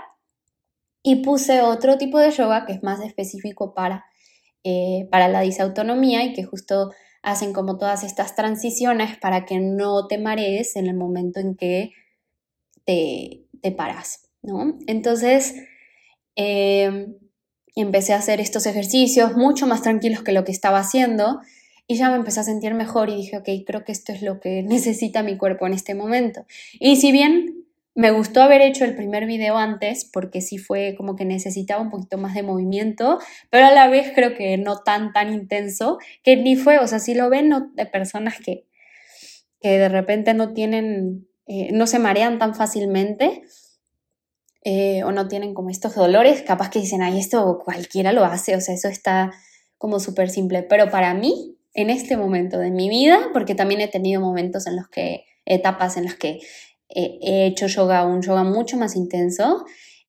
y 1.03 1.17
puse 1.17 1.63
otro 1.63 1.99
tipo 1.99 2.19
de 2.19 2.31
yoga 2.31 2.67
que 2.67 2.73
es 2.73 2.83
más 2.83 3.01
específico 3.01 3.75
para 3.75 4.05
eh, 4.69 5.07
para 5.13 5.29
la 5.29 5.43
disautonomía 5.43 6.25
y 6.25 6.33
que 6.33 6.43
justo 6.43 6.91
hacen 7.23 7.53
como 7.53 7.79
todas 7.79 8.03
estas 8.03 8.35
transiciones 8.35 9.17
para 9.17 9.45
que 9.45 9.61
no 9.61 10.09
te 10.09 10.19
marees 10.19 10.75
en 10.75 10.89
el 10.89 10.97
momento 10.97 11.39
en 11.39 11.55
que 11.55 11.93
te, 12.85 13.47
te 13.63 13.71
paras, 13.71 14.26
¿no? 14.47 14.79
Entonces, 14.87 15.55
em, 16.37 17.15
empecé 17.75 18.15
a 18.15 18.19
hacer 18.19 18.41
estos 18.41 18.67
ejercicios 18.67 19.37
mucho 19.37 19.67
más 19.67 19.83
tranquilos 19.83 20.23
que 20.23 20.33
lo 20.33 20.45
que 20.45 20.53
estaba 20.53 20.79
haciendo 20.79 21.41
y 21.87 21.97
ya 21.97 22.11
me 22.11 22.17
empecé 22.17 22.41
a 22.41 22.45
sentir 22.45 22.75
mejor 22.75 23.11
y 23.11 23.17
dije, 23.17 23.37
ok, 23.37 23.49
creo 23.67 23.85
que 23.85 23.93
esto 23.93 24.13
es 24.13 24.23
lo 24.23 24.41
que 24.41 24.63
necesita 24.67 25.23
mi 25.23 25.37
cuerpo 25.37 25.67
en 25.67 25.75
este 25.75 25.95
momento. 25.95 26.47
Y 26.81 26.97
si 26.97 27.13
bien 27.13 27.67
me 27.95 28.11
gustó 28.11 28.43
haber 28.43 28.61
hecho 28.61 28.85
el 28.85 28.95
primer 28.95 29.27
video 29.27 29.57
antes 29.57 30.05
porque 30.05 30.41
sí 30.41 30.59
fue 30.59 30.95
como 30.97 31.17
que 31.17 31.25
necesitaba 31.25 31.81
un 31.81 31.91
poquito 31.91 32.19
más 32.19 32.35
de 32.35 32.43
movimiento, 32.43 33.19
pero 33.51 33.67
a 33.67 33.73
la 33.73 33.89
vez 33.89 34.13
creo 34.15 34.35
que 34.35 34.59
no 34.59 34.79
tan, 34.79 35.13
tan 35.13 35.33
intenso, 35.33 35.99
que 36.23 36.37
ni 36.37 36.57
fue, 36.57 36.79
o 36.79 36.87
sea, 36.87 36.99
si 36.99 37.15
lo 37.15 37.31
ven 37.31 37.51
de 37.75 37.87
personas 37.87 38.39
que, 38.39 38.67
que 39.61 39.79
de 39.79 39.89
repente 39.89 40.35
no 40.35 40.53
tienen, 40.53 41.27
eh, 41.47 41.71
no 41.73 41.87
se 41.87 41.99
marean 41.99 42.39
tan 42.39 42.55
fácilmente 42.55 43.43
eh, 44.62 45.03
o 45.05 45.12
no 45.12 45.29
tienen 45.29 45.55
como 45.55 45.71
estos 45.71 45.95
dolores, 45.95 46.42
capaz 46.42 46.71
que 46.71 46.81
dicen, 46.81 47.03
ay, 47.03 47.19
esto 47.19 47.61
cualquiera 47.64 48.12
lo 48.12 48.25
hace, 48.25 48.57
o 48.57 48.61
sea, 48.61 48.75
eso 48.75 48.88
está 48.88 49.33
como 49.79 50.01
súper 50.01 50.31
simple, 50.31 50.62
pero 50.62 50.90
para 50.90 51.14
mí, 51.14 51.57
en 51.75 51.90
este 51.90 52.16
momento 52.16 52.59
de 52.59 52.71
mi 52.71 52.88
vida, 52.88 53.29
porque 53.33 53.55
también 53.55 53.81
he 53.81 53.88
tenido 53.88 54.21
momentos 54.21 54.66
en 54.66 54.77
los 54.77 54.88
que, 54.88 55.25
etapas 55.45 55.97
en 55.97 56.05
las 56.05 56.14
que 56.14 56.40
he 56.88 57.47
hecho 57.47 57.66
yoga, 57.66 58.05
un 58.07 58.23
yoga 58.23 58.45
mucho 58.45 58.77
más 58.77 58.97
intenso. 58.97 59.64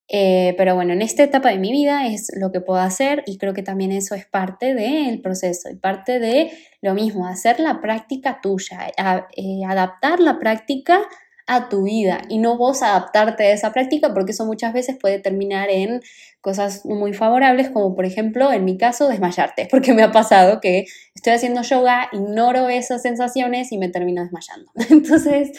Eh, 0.10 0.53
pero 0.57 0.73
bueno, 0.73 0.93
en 0.93 1.01
esta 1.01 1.23
etapa 1.23 1.49
de 1.49 1.57
mi 1.57 1.71
vida 1.71 2.07
es 2.07 2.31
lo 2.39 2.51
que 2.51 2.62
puedo 2.62 2.79
hacer 2.79 3.23
y 3.25 3.38
creo 3.38 3.53
que 3.53 3.63
también 3.63 3.91
eso 3.91 4.15
es 4.15 4.25
parte 4.25 4.73
del 4.73 5.21
proceso 5.21 5.69
y 5.69 5.75
parte 5.75 6.19
de 6.19 6.51
lo 6.81 6.93
mismo, 6.93 7.27
hacer 7.27 7.60
la 7.60 7.81
práctica 7.81 8.39
tuya, 8.41 8.88
eh, 9.36 9.65
adaptar 9.67 10.21
la 10.21 10.39
práctica 10.39 11.01
a 11.47 11.69
tu 11.69 11.83
vida 11.83 12.21
y 12.29 12.38
no 12.38 12.57
vos 12.57 12.83
adaptarte 12.83 13.45
a 13.45 13.51
esa 13.53 13.71
práctica 13.71 14.13
porque 14.13 14.33
eso 14.33 14.45
muchas 14.45 14.73
veces 14.73 14.97
puede 14.99 15.19
terminar 15.19 15.69
en 15.69 16.01
cosas 16.41 16.86
muy 16.86 17.13
favorables 17.13 17.69
como 17.69 17.95
por 17.95 18.05
ejemplo 18.05 18.51
en 18.51 18.65
mi 18.65 18.77
caso 18.77 19.07
desmayarte 19.07 19.67
porque 19.71 19.93
me 19.93 20.03
ha 20.03 20.12
pasado 20.12 20.60
que 20.62 20.86
estoy 21.15 21.33
haciendo 21.33 21.62
yoga, 21.62 22.10
ignoro 22.12 22.69
esas 22.69 23.01
sensaciones 23.01 23.71
y 23.71 23.77
me 23.77 23.89
termino 23.89 24.21
desmayando. 24.21 24.71
Entonces 24.89 25.51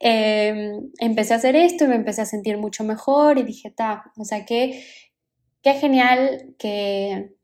Em, 0.00 0.90
empecé 0.98 1.32
a 1.34 1.36
hacer 1.36 1.56
esto 1.56 1.84
y 1.84 1.88
me 1.88 1.94
empecé 1.96 2.22
a 2.22 2.26
sentir 2.26 2.58
mucho 2.58 2.84
mejor 2.84 3.38
y 3.38 3.42
dije, 3.42 3.70
ta, 3.70 4.12
o 4.18 4.24
sea, 4.24 4.44
que 4.44 4.84
qué 5.62 5.74
genial 5.74 6.54
que, 6.58 7.34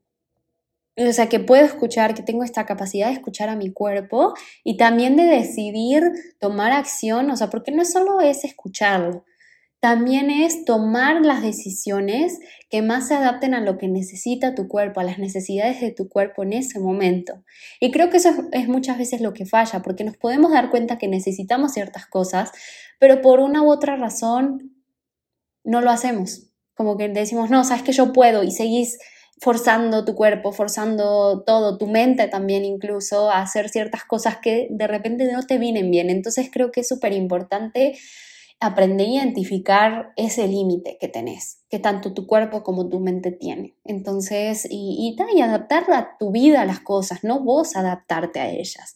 o 0.96 1.12
sea, 1.12 1.28
que 1.28 1.40
puedo 1.40 1.64
escuchar, 1.64 2.14
que 2.14 2.22
tengo 2.22 2.44
esta 2.44 2.66
capacidad 2.66 3.08
de 3.08 3.14
escuchar 3.14 3.48
a 3.48 3.56
mi 3.56 3.72
cuerpo 3.72 4.34
y 4.62 4.76
también 4.76 5.16
de 5.16 5.24
decidir 5.24 6.04
tomar 6.38 6.72
acción, 6.72 7.30
o 7.30 7.36
sea, 7.36 7.48
porque 7.48 7.72
no 7.72 7.84
solo 7.84 8.20
es 8.20 8.44
escucharlo, 8.44 9.24
también 9.82 10.30
es 10.30 10.64
tomar 10.64 11.26
las 11.26 11.42
decisiones 11.42 12.38
que 12.70 12.82
más 12.82 13.08
se 13.08 13.14
adapten 13.14 13.52
a 13.52 13.60
lo 13.60 13.78
que 13.78 13.88
necesita 13.88 14.54
tu 14.54 14.68
cuerpo, 14.68 15.00
a 15.00 15.04
las 15.04 15.18
necesidades 15.18 15.80
de 15.80 15.90
tu 15.90 16.08
cuerpo 16.08 16.44
en 16.44 16.52
ese 16.52 16.78
momento. 16.78 17.42
Y 17.80 17.90
creo 17.90 18.08
que 18.08 18.18
eso 18.18 18.30
es, 18.52 18.68
muchas 18.68 18.96
veces 18.96 19.20
lo 19.20 19.32
que 19.32 19.44
falla, 19.44 19.82
porque 19.82 20.04
nos 20.04 20.16
podemos 20.16 20.52
dar 20.52 20.70
cuenta 20.70 20.98
que 20.98 21.08
necesitamos 21.08 21.72
ciertas 21.72 22.06
cosas, 22.06 22.52
pero 23.00 23.20
por 23.22 23.40
una 23.40 23.62
u 23.62 23.72
otra 23.72 23.96
razón 23.96 24.72
no 25.64 25.80
lo 25.80 25.90
hacemos. 25.90 26.52
Como 26.74 26.96
que 26.96 27.08
decimos, 27.08 27.50
no, 27.50 27.64
sabes 27.64 27.82
que 27.82 27.92
yo 27.92 28.12
puedo 28.12 28.44
y 28.44 28.52
seguís 28.52 28.98
forzando 29.42 30.04
tu 30.04 30.14
cuerpo, 30.14 30.52
forzando 30.52 31.42
todo, 31.44 31.76
tu 31.76 31.88
mente 31.88 32.28
también 32.28 32.64
incluso, 32.64 33.28
a 33.28 33.42
hacer 33.42 33.70
ciertas 33.70 34.04
cosas 34.04 34.36
que 34.36 34.68
de 34.70 34.86
repente 34.86 35.28
no 35.32 35.42
te 35.44 35.58
vienen 35.58 35.90
bien. 35.90 36.10
Entonces 36.10 36.48
creo 36.52 36.70
que 36.70 36.82
es 36.82 36.88
súper 36.88 37.12
importante 37.12 37.98
aprender 38.60 39.08
a 39.08 39.10
identificar 39.10 40.12
ese 40.14 40.46
límite 40.46 40.96
que 41.00 41.08
tenés, 41.08 41.58
que 41.68 41.80
tanto 41.80 42.14
tu 42.14 42.28
cuerpo 42.28 42.62
como 42.62 42.88
tu 42.88 43.00
mente 43.00 43.32
tiene. 43.32 43.74
Entonces, 43.84 44.64
y, 44.70 45.16
y, 45.18 45.40
adaptar 45.40 45.90
a 45.90 46.16
tu 46.20 46.30
vida 46.30 46.62
a 46.62 46.64
las 46.64 46.78
cosas, 46.78 47.24
no 47.24 47.40
vos 47.40 47.74
adaptarte 47.74 48.38
a 48.38 48.48
ellas. 48.48 48.94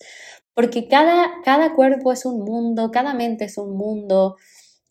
Porque 0.54 0.86
cada, 0.86 1.28
cada 1.44 1.74
cuerpo 1.74 2.12
es 2.12 2.24
un 2.24 2.44
mundo, 2.44 2.92
cada 2.92 3.14
mente 3.14 3.46
es 3.46 3.58
un 3.58 3.76
mundo, 3.76 4.36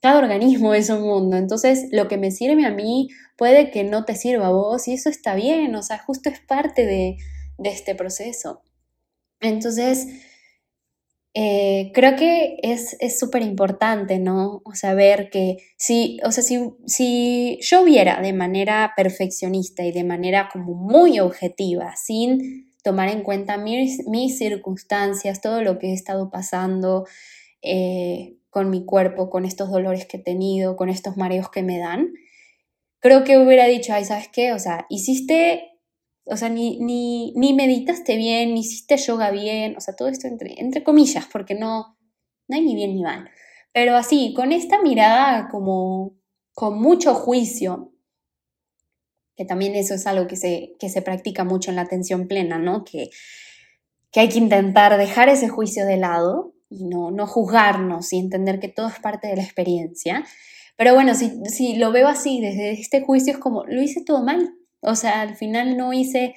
cada 0.05 0.19
organismo 0.19 0.75
es 0.75 0.91
un 0.91 1.01
mundo. 1.01 1.35
Entonces, 1.35 1.87
lo 1.91 2.07
que 2.07 2.19
me 2.19 2.29
sirve 2.29 2.63
a 2.63 2.69
mí 2.69 3.07
puede 3.37 3.71
que 3.71 3.83
no 3.83 4.05
te 4.05 4.13
sirva 4.13 4.45
a 4.45 4.51
vos 4.51 4.87
y 4.87 4.93
eso 4.93 5.09
está 5.09 5.33
bien, 5.33 5.73
o 5.73 5.81
sea, 5.81 5.97
justo 5.97 6.29
es 6.29 6.39
parte 6.41 6.85
de, 6.85 7.17
de 7.57 7.69
este 7.71 7.95
proceso. 7.95 8.61
Entonces, 9.41 10.05
eh, 11.33 11.91
creo 11.95 12.15
que 12.17 12.59
es 12.61 12.95
súper 13.19 13.41
importante, 13.41 14.19
¿no? 14.19 14.61
O 14.63 14.75
sea, 14.75 14.93
ver 14.93 15.31
que 15.31 15.57
si, 15.75 16.19
o 16.23 16.31
sea, 16.31 16.43
si, 16.43 16.59
si 16.85 17.57
yo 17.61 17.83
viera 17.83 18.21
de 18.21 18.31
manera 18.31 18.93
perfeccionista 18.95 19.83
y 19.85 19.91
de 19.91 20.03
manera 20.03 20.49
como 20.53 20.75
muy 20.75 21.19
objetiva, 21.19 21.95
sin 21.95 22.71
tomar 22.83 23.09
en 23.09 23.23
cuenta 23.23 23.57
mis, 23.57 24.05
mis 24.05 24.37
circunstancias, 24.37 25.41
todo 25.41 25.63
lo 25.63 25.79
que 25.79 25.87
he 25.87 25.93
estado 25.93 26.29
pasando 26.29 27.07
eh, 27.63 28.35
con 28.55 28.69
mi 28.69 28.85
cuerpo, 28.85 29.29
con 29.29 29.43
estos 29.43 29.69
dolores 29.69 30.05
que 30.05 30.15
he 30.15 30.21
tenido, 30.21 30.77
con 30.77 30.87
estos 30.87 31.17
mareos 31.17 31.49
que 31.49 31.61
me 31.61 31.77
dan, 31.77 32.13
creo 33.01 33.25
que 33.25 33.37
hubiera 33.37 33.65
dicho, 33.65 33.91
ay, 33.91 34.05
¿sabes 34.05 34.29
qué? 34.29 34.53
O 34.53 34.59
sea, 34.59 34.85
hiciste 34.89 35.73
o 36.23 36.37
sea, 36.37 36.47
ni, 36.47 36.79
ni, 36.79 37.33
ni, 37.35 37.53
meditaste 37.53 38.15
bien, 38.15 38.53
ni 38.53 38.61
hiciste 38.61 38.95
yoga 38.95 39.29
bien, 39.29 39.75
o 39.75 39.81
sea, 39.81 39.93
todo 39.93 40.07
esto 40.07 40.27
entre, 40.27 40.57
entre 40.57 40.85
comillas, 40.85 41.27
porque 41.29 41.53
no, 41.53 41.97
no 42.47 42.55
hay 42.55 42.61
ni 42.61 42.75
bien 42.75 42.95
ni 42.95 43.03
mal. 43.03 43.29
Pero 43.73 43.97
así, 43.97 44.33
con 44.33 44.53
esta 44.53 44.81
mirada 44.81 45.49
como 45.51 46.15
con 46.53 46.81
mucho 46.81 47.13
juicio, 47.13 47.91
que 49.35 49.43
también 49.43 49.75
eso 49.75 49.95
es 49.95 50.07
algo 50.07 50.27
que 50.27 50.37
se, 50.37 50.77
que 50.79 50.87
se 50.87 51.01
practica 51.01 51.43
mucho 51.43 51.71
en 51.71 51.75
la 51.75 51.81
atención 51.81 52.29
plena, 52.29 52.57
¿no? 52.57 52.85
Que, 52.85 53.09
que 54.11 54.21
hay 54.21 54.29
que 54.29 54.39
intentar 54.39 54.97
dejar 54.97 55.27
ese 55.27 55.49
juicio 55.49 55.85
de 55.85 55.97
lado 55.97 56.54
y 56.77 56.85
no, 56.85 57.11
no 57.11 57.27
juzgarnos 57.27 58.11
y 58.13 58.19
entender 58.19 58.59
que 58.59 58.67
todo 58.67 58.87
es 58.87 58.99
parte 58.99 59.27
de 59.27 59.37
la 59.37 59.43
experiencia. 59.43 60.23
Pero 60.77 60.93
bueno, 60.93 61.15
si, 61.15 61.31
si 61.45 61.75
lo 61.75 61.91
veo 61.91 62.07
así, 62.07 62.41
desde 62.41 62.71
este 62.71 63.01
juicio 63.01 63.33
es 63.33 63.39
como, 63.39 63.63
lo 63.65 63.81
hice 63.81 64.03
todo 64.03 64.23
mal, 64.23 64.53
o 64.81 64.95
sea, 64.95 65.21
al 65.21 65.35
final 65.35 65.77
no 65.77 65.93
hice, 65.93 66.35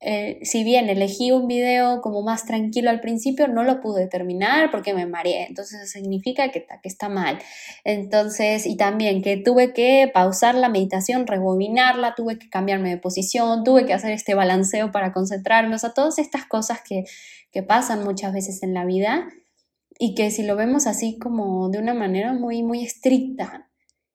eh, 0.00 0.40
si 0.42 0.64
bien 0.64 0.88
elegí 0.88 1.30
un 1.32 1.46
video 1.46 2.00
como 2.00 2.22
más 2.22 2.44
tranquilo 2.44 2.90
al 2.90 3.00
principio, 3.00 3.46
no 3.46 3.62
lo 3.62 3.80
pude 3.80 4.08
terminar 4.08 4.70
porque 4.70 4.94
me 4.94 5.06
mareé. 5.06 5.46
Entonces 5.46 5.90
significa 5.90 6.50
que, 6.50 6.66
que 6.66 6.88
está 6.88 7.08
mal. 7.08 7.38
Entonces, 7.84 8.66
y 8.66 8.76
también 8.76 9.22
que 9.22 9.36
tuve 9.36 9.72
que 9.72 10.10
pausar 10.12 10.54
la 10.54 10.68
meditación, 10.68 11.26
rebobinarla, 11.26 12.14
tuve 12.16 12.38
que 12.38 12.48
cambiarme 12.48 12.90
de 12.90 12.98
posición, 12.98 13.64
tuve 13.64 13.86
que 13.86 13.94
hacer 13.94 14.12
este 14.12 14.34
balanceo 14.34 14.90
para 14.90 15.12
concentrarme. 15.12 15.74
O 15.76 15.78
sea, 15.78 15.92
todas 15.92 16.18
estas 16.18 16.46
cosas 16.46 16.80
que, 16.82 17.04
que 17.52 17.62
pasan 17.62 18.02
muchas 18.02 18.32
veces 18.32 18.62
en 18.62 18.74
la 18.74 18.84
vida 18.84 19.28
y 19.98 20.14
que 20.14 20.30
si 20.30 20.44
lo 20.44 20.56
vemos 20.56 20.86
así 20.86 21.18
como 21.18 21.68
de 21.68 21.78
una 21.78 21.94
manera 21.94 22.32
muy, 22.32 22.62
muy 22.62 22.84
estricta, 22.84 23.68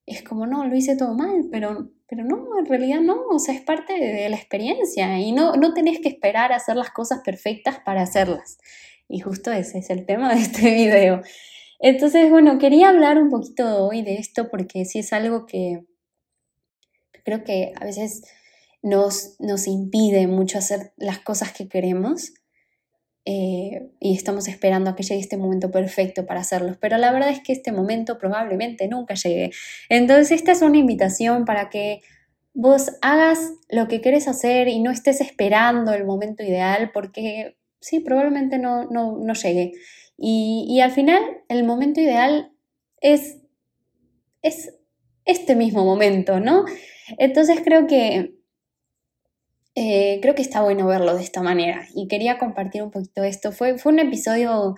es 0.06 0.24
como, 0.24 0.48
no, 0.48 0.66
lo 0.66 0.76
hice 0.76 0.96
todo 0.98 1.14
mal, 1.14 1.48
pero 1.52 1.92
pero 2.14 2.26
no, 2.26 2.60
en 2.60 2.68
realidad 2.68 3.02
no, 3.02 3.26
o 3.32 3.40
sea, 3.40 3.56
es 3.56 3.62
parte 3.62 3.94
de 3.94 4.30
la 4.30 4.36
experiencia 4.36 5.20
y 5.20 5.32
no, 5.32 5.56
no 5.56 5.74
tenés 5.74 6.00
que 6.00 6.10
esperar 6.10 6.52
a 6.52 6.58
hacer 6.58 6.76
las 6.76 6.92
cosas 6.92 7.22
perfectas 7.26 7.80
para 7.84 8.04
hacerlas. 8.04 8.60
Y 9.08 9.22
justo 9.22 9.52
ese 9.52 9.80
es 9.80 9.90
el 9.90 10.06
tema 10.06 10.34
de 10.36 10.42
este 10.42 10.62
video. 10.76 11.24
Entonces, 11.80 12.30
bueno, 12.30 12.60
quería 12.60 12.90
hablar 12.90 13.18
un 13.18 13.30
poquito 13.30 13.88
hoy 13.88 14.04
de 14.04 14.16
esto 14.16 14.50
porque 14.50 14.86
sí 14.86 15.00
es 15.00 15.12
algo 15.12 15.48
que 15.48 15.86
creo 17.26 17.44
que 17.44 17.74
a 17.80 17.84
veces 17.84 18.22
nos, 18.84 19.38
nos 19.40 19.66
impide 19.66 20.28
mucho 20.28 20.60
hacer 20.60 20.94
las 20.98 21.18
cosas 21.18 21.52
que 21.52 21.68
queremos 21.68 22.34
eh, 23.26 23.90
y 24.00 24.16
estamos 24.16 24.48
esperando 24.50 24.90
a 24.90 24.96
que 24.96 25.04
llegue 25.04 25.22
este 25.22 25.38
momento 25.38 25.72
perfecto 25.72 26.26
para 26.26 26.42
hacerlos, 26.42 26.78
pero 26.80 26.98
la 26.98 27.12
verdad 27.12 27.30
es 27.30 27.40
que 27.42 27.54
este 27.54 27.72
momento 27.72 28.18
probablemente 28.18 28.88
nunca 28.88 29.14
llegue. 29.14 29.52
Entonces 29.90 30.32
esta 30.32 30.52
es 30.52 30.62
una 30.62 30.78
invitación 30.78 31.46
para 31.46 31.70
que 31.70 32.02
vos 32.54 32.92
hagas 33.02 33.54
lo 33.70 33.88
que 33.88 34.02
querés 34.02 34.28
hacer 34.28 34.68
y 34.68 34.80
no 34.80 34.92
estés 34.92 35.22
esperando 35.22 35.94
el 35.94 36.06
momento 36.06 36.44
ideal 36.44 36.92
porque 36.94 37.56
sí, 37.80 38.00
probablemente 38.02 38.58
no, 38.58 38.86
no, 38.86 39.18
no 39.18 39.34
llegue. 39.34 39.74
Y, 40.18 40.66
y, 40.70 40.82
al 40.82 40.92
final 40.92 41.22
el 41.50 41.64
momento 41.64 42.00
ideal 42.00 42.52
es, 43.02 43.38
es 44.42 44.76
este 45.26 45.56
mismo 45.56 45.84
momento, 45.86 46.40
¿no? 46.40 46.66
Entonces 47.18 47.62
creo 47.64 47.88
que 47.88 48.36
eh, 49.76 50.20
creo 50.22 50.36
que 50.36 50.42
está 50.42 50.62
bueno 50.62 50.86
verlo 50.86 51.16
de 51.16 51.24
esta 51.24 51.42
manera 51.42 51.88
y 51.96 52.08
quería 52.08 52.38
compartir 52.38 52.84
un 52.84 52.92
poquito 52.92 53.24
esto. 53.24 53.52
Fue, 53.52 53.78
fue 53.78 53.92
un 53.94 54.00
episodio 54.00 54.70
un 54.70 54.76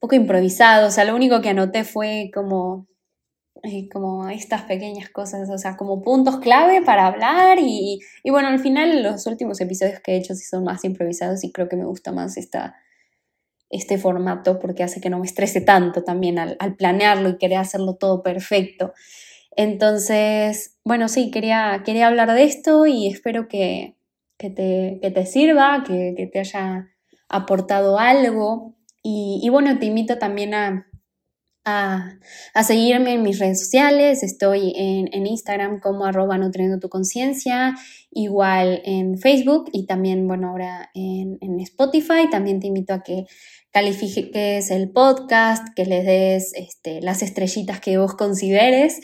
poco 0.00 0.14
improvisado, 0.14 0.88
o 0.88 0.90
sea, 0.90 1.04
lo 1.04 1.14
único 1.14 1.40
que 1.40 1.50
anoté 1.50 1.84
fue 1.84 2.30
como 2.34 2.86
eh, 3.64 3.88
como 3.92 4.28
estas 4.28 4.62
pequeñas 4.62 5.08
cosas, 5.10 5.48
o 5.48 5.56
sea, 5.56 5.76
como 5.76 6.02
puntos 6.02 6.40
clave 6.40 6.82
para 6.82 7.06
hablar 7.06 7.58
y, 7.60 8.00
bueno, 8.28 8.48
al 8.48 8.58
final 8.58 9.04
los 9.04 9.24
últimos 9.28 9.60
episodios 9.60 10.00
que 10.00 10.12
he 10.12 10.16
hecho 10.16 10.34
sí 10.34 10.44
son 10.44 10.64
más 10.64 10.84
improvisados 10.84 11.44
y 11.44 11.52
creo 11.52 11.68
que 11.68 11.76
me 11.76 11.84
gusta 11.84 12.10
más 12.10 12.36
esta, 12.36 12.74
este 13.70 13.98
formato 13.98 14.58
porque 14.58 14.82
hace 14.82 15.00
que 15.00 15.10
no 15.10 15.20
me 15.20 15.26
estrese 15.26 15.60
tanto 15.60 16.02
también 16.02 16.40
al 16.40 16.76
planearlo 16.76 17.28
y 17.28 17.38
querer 17.38 17.58
hacerlo 17.58 17.94
todo 17.94 18.22
perfecto. 18.24 18.94
Entonces, 19.56 20.78
bueno, 20.84 21.08
sí, 21.08 21.30
quería, 21.30 21.82
quería 21.84 22.06
hablar 22.06 22.32
de 22.32 22.44
esto 22.44 22.86
y 22.86 23.06
espero 23.06 23.48
que, 23.48 23.96
que, 24.38 24.50
te, 24.50 24.98
que 25.02 25.10
te, 25.10 25.26
sirva, 25.26 25.84
que, 25.86 26.14
que, 26.16 26.26
te 26.26 26.38
haya 26.40 26.88
aportado 27.28 27.98
algo. 27.98 28.76
Y, 29.02 29.40
y 29.42 29.48
bueno, 29.50 29.78
te 29.78 29.86
invito 29.86 30.18
también 30.18 30.54
a, 30.54 30.86
a, 31.64 32.18
a, 32.54 32.64
seguirme 32.64 33.14
en 33.14 33.22
mis 33.22 33.38
redes 33.38 33.60
sociales. 33.60 34.22
Estoy 34.22 34.72
en, 34.76 35.08
en 35.12 35.26
Instagram 35.26 35.80
como 35.80 36.06
arroba 36.06 36.38
nutriendo 36.38 36.78
tu 36.78 36.88
conciencia, 36.88 37.74
igual 38.10 38.82
en 38.84 39.18
Facebook 39.18 39.68
y 39.72 39.86
también, 39.86 40.26
bueno, 40.26 40.48
ahora 40.48 40.90
en, 40.94 41.38
en, 41.40 41.60
Spotify. 41.60 42.28
También 42.30 42.60
te 42.60 42.68
invito 42.68 42.94
a 42.94 43.02
que 43.02 43.26
califiques 43.70 44.70
el 44.70 44.90
podcast, 44.90 45.66
que 45.74 45.86
le 45.86 46.02
des 46.02 46.52
este, 46.54 47.00
las 47.00 47.22
estrellitas 47.22 47.80
que 47.80 47.98
vos 47.98 48.14
consideres. 48.14 49.00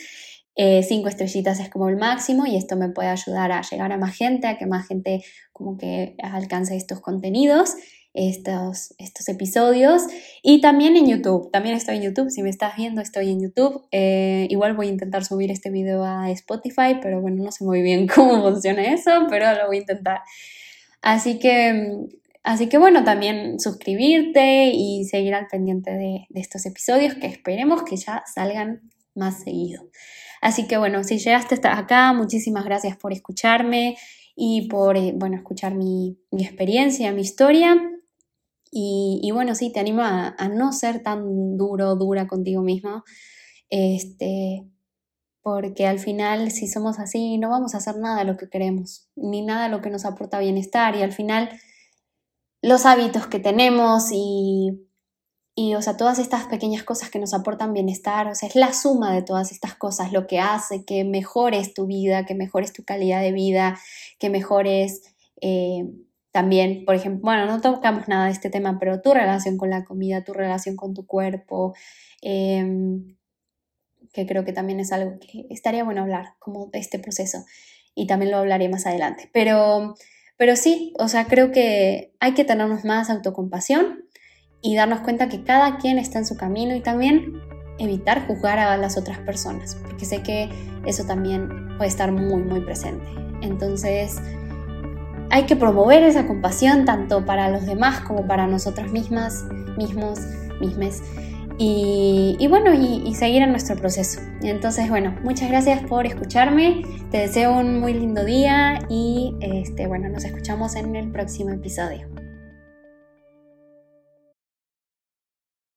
Eh, 0.61 0.83
cinco 0.83 1.07
estrellitas 1.07 1.61
es 1.61 1.69
como 1.69 1.87
el 1.87 1.95
máximo 1.95 2.45
y 2.45 2.57
esto 2.57 2.75
me 2.75 2.89
puede 2.89 3.07
ayudar 3.07 3.53
a 3.53 3.61
llegar 3.61 3.93
a 3.93 3.97
más 3.97 4.13
gente, 4.13 4.45
a 4.45 4.57
que 4.57 4.65
más 4.65 4.87
gente 4.87 5.23
como 5.53 5.77
que 5.77 6.15
alcance 6.21 6.75
estos 6.75 6.99
contenidos 6.99 7.75
estos, 8.13 8.93
estos 8.97 9.29
episodios. 9.29 10.03
Y 10.43 10.61
también 10.61 10.97
en 10.97 11.07
YouTube, 11.07 11.49
también 11.51 11.75
estoy 11.75 11.97
en 11.97 12.03
YouTube, 12.03 12.29
si 12.29 12.41
me 12.41 12.49
estás 12.49 12.75
viendo 12.75 13.01
estoy 13.01 13.29
en 13.29 13.41
YouTube. 13.41 13.87
Eh, 13.91 14.47
igual 14.49 14.75
voy 14.75 14.87
a 14.87 14.91
intentar 14.91 15.23
subir 15.23 15.51
este 15.51 15.69
video 15.69 16.03
a 16.03 16.29
Spotify, 16.31 16.97
pero 17.01 17.21
bueno, 17.21 17.43
no 17.43 17.51
sé 17.51 17.63
muy 17.63 17.81
bien 17.81 18.07
cómo 18.13 18.41
funciona 18.41 18.83
eso, 18.93 19.27
pero 19.29 19.53
lo 19.53 19.67
voy 19.67 19.77
a 19.77 19.81
intentar. 19.81 20.21
Así 21.01 21.39
que, 21.39 21.97
así 22.43 22.67
que 22.67 22.77
bueno, 22.77 23.03
también 23.03 23.59
suscribirte 23.59 24.71
y 24.73 25.05
seguir 25.05 25.33
al 25.33 25.47
pendiente 25.47 25.91
de, 25.91 26.25
de 26.29 26.41
estos 26.41 26.65
episodios 26.65 27.15
que 27.15 27.27
esperemos 27.27 27.83
que 27.83 27.95
ya 27.95 28.23
salgan 28.33 28.81
más 29.15 29.43
seguido. 29.43 29.83
Así 30.41 30.67
que 30.67 30.77
bueno, 30.77 31.03
si 31.03 31.17
llegaste 31.19 31.55
hasta 31.55 31.77
acá, 31.77 32.13
muchísimas 32.13 32.65
gracias 32.65 32.97
por 32.97 33.13
escucharme 33.13 33.97
y 34.35 34.67
por, 34.69 34.97
eh, 34.97 35.13
bueno, 35.15 35.35
escuchar 35.35 35.75
mi, 35.75 36.17
mi 36.31 36.43
experiencia, 36.45 37.11
mi 37.11 37.21
historia. 37.21 37.75
Y, 38.71 39.31
bueno, 39.33 39.55
sí, 39.55 39.71
te 39.71 39.79
animo 39.79 40.01
a, 40.03 40.35
no 40.49 40.71
ser 40.73 41.01
tan 41.01 41.57
duro, 41.57 41.95
dura 41.95 42.27
contigo 42.27 42.61
mismo, 42.61 43.03
este, 43.69 44.67
porque 45.41 45.87
al 45.87 45.99
final 45.99 46.51
si 46.51 46.67
somos 46.67 46.99
así 46.99 47.37
no 47.37 47.49
vamos 47.49 47.73
a 47.73 47.79
hacer 47.79 47.97
nada 47.97 48.23
lo 48.23 48.37
que 48.37 48.49
queremos, 48.49 49.09
ni 49.15 49.41
nada 49.41 49.69
lo 49.69 49.81
que 49.81 49.89
nos 49.89 50.05
aporta 50.05 50.39
bienestar 50.39 50.95
y 50.95 51.01
al 51.01 51.13
final 51.13 51.49
los 52.61 52.85
hábitos 52.85 53.27
que 53.27 53.39
tenemos 53.39 54.09
y, 54.11 54.88
y, 55.61 55.75
o 55.75 55.81
sea, 55.81 55.97
todas 55.97 56.19
estas 56.19 56.45
pequeñas 56.45 56.83
cosas 56.83 57.09
que 57.09 57.19
nos 57.19 57.33
aportan 57.33 57.73
bienestar, 57.73 58.27
o 58.27 58.33
sea, 58.33 58.47
es 58.47 58.55
la 58.55 58.71
suma 58.71 59.13
de 59.13 59.23
todas 59.23 59.51
estas 59.51 59.75
cosas 59.75 60.13
lo 60.13 60.25
que 60.25 60.39
hace 60.39 60.85
que 60.85 61.03
mejores 61.03 61.73
tu 61.73 61.85
vida, 61.85 62.25
que 62.25 62.33
mejores 62.33 62.71
tu 62.71 62.85
calidad 62.85 63.21
de 63.21 63.33
vida, 63.33 63.77
que 64.19 64.29
mejores... 64.29 65.13
Eh, 65.41 65.83
también, 66.31 66.85
por 66.85 66.95
ejemplo, 66.95 67.23
bueno, 67.23 67.45
no 67.45 67.59
tocamos 67.59 68.07
nada 68.07 68.27
de 68.27 68.31
este 68.31 68.49
tema, 68.49 68.77
pero 68.79 69.01
tu 69.01 69.13
relación 69.13 69.57
con 69.57 69.69
la 69.69 69.83
comida, 69.83 70.23
tu 70.23 70.31
relación 70.31 70.77
con 70.77 70.93
tu 70.93 71.05
cuerpo, 71.05 71.75
em, 72.21 73.17
que 74.13 74.25
creo 74.25 74.45
que 74.45 74.53
también 74.53 74.79
es 74.79 74.93
algo 74.93 75.19
que 75.19 75.45
estaría 75.49 75.83
bueno 75.83 76.03
hablar, 76.03 76.35
como 76.39 76.69
este 76.71 76.99
proceso, 76.99 77.43
y 77.95 78.07
también 78.07 78.31
lo 78.31 78.37
hablaré 78.37 78.69
más 78.69 78.85
adelante. 78.85 79.29
Pero, 79.33 79.95
pero 80.37 80.55
sí, 80.55 80.93
o 80.99 81.09
sea, 81.09 81.25
creo 81.25 81.51
que 81.51 82.13
hay 82.21 82.33
que 82.33 82.45
tenernos 82.45 82.85
más 82.85 83.09
autocompasión 83.09 84.05
y 84.61 84.75
darnos 84.75 84.99
cuenta 85.01 85.29
que 85.29 85.43
cada 85.43 85.77
quien 85.77 85.97
está 85.97 86.19
en 86.19 86.25
su 86.25 86.35
camino 86.35 86.75
y 86.75 86.81
también 86.81 87.41
evitar 87.77 88.27
juzgar 88.27 88.59
a 88.59 88.77
las 88.77 88.97
otras 88.97 89.19
personas, 89.19 89.75
porque 89.81 90.05
sé 90.05 90.21
que 90.21 90.49
eso 90.85 91.05
también 91.05 91.77
puede 91.77 91.89
estar 91.89 92.11
muy, 92.11 92.43
muy 92.43 92.61
presente. 92.61 93.05
Entonces, 93.41 94.17
hay 95.29 95.43
que 95.43 95.55
promover 95.55 96.03
esa 96.03 96.27
compasión 96.27 96.85
tanto 96.85 97.25
para 97.25 97.49
los 97.49 97.65
demás 97.65 98.01
como 98.01 98.27
para 98.27 98.47
nosotras 98.47 98.91
mismas, 98.91 99.45
mismos, 99.77 100.19
mismes. 100.59 101.01
Y, 101.57 102.37
y 102.39 102.47
bueno, 102.47 102.73
y, 102.73 103.03
y, 103.05 103.15
seguir 103.15 103.41
en 103.41 103.51
nuestro 103.51 103.75
proceso. 103.75 104.21
Entonces, 104.41 104.89
bueno, 104.89 105.15
muchas 105.23 105.49
gracias 105.49 105.81
por 105.83 106.05
escucharme. 106.05 106.83
Te 107.11 107.17
deseo 107.17 107.57
un 107.57 107.81
muy 107.81 107.93
lindo 107.93 108.23
día 108.23 108.79
y 108.89 109.35
este, 109.41 109.85
bueno, 109.87 110.07
nos 110.07 110.23
escuchamos 110.23 110.75
en 110.75 110.95
el 110.95 111.11
próximo 111.11 111.51
episodio. 111.51 112.18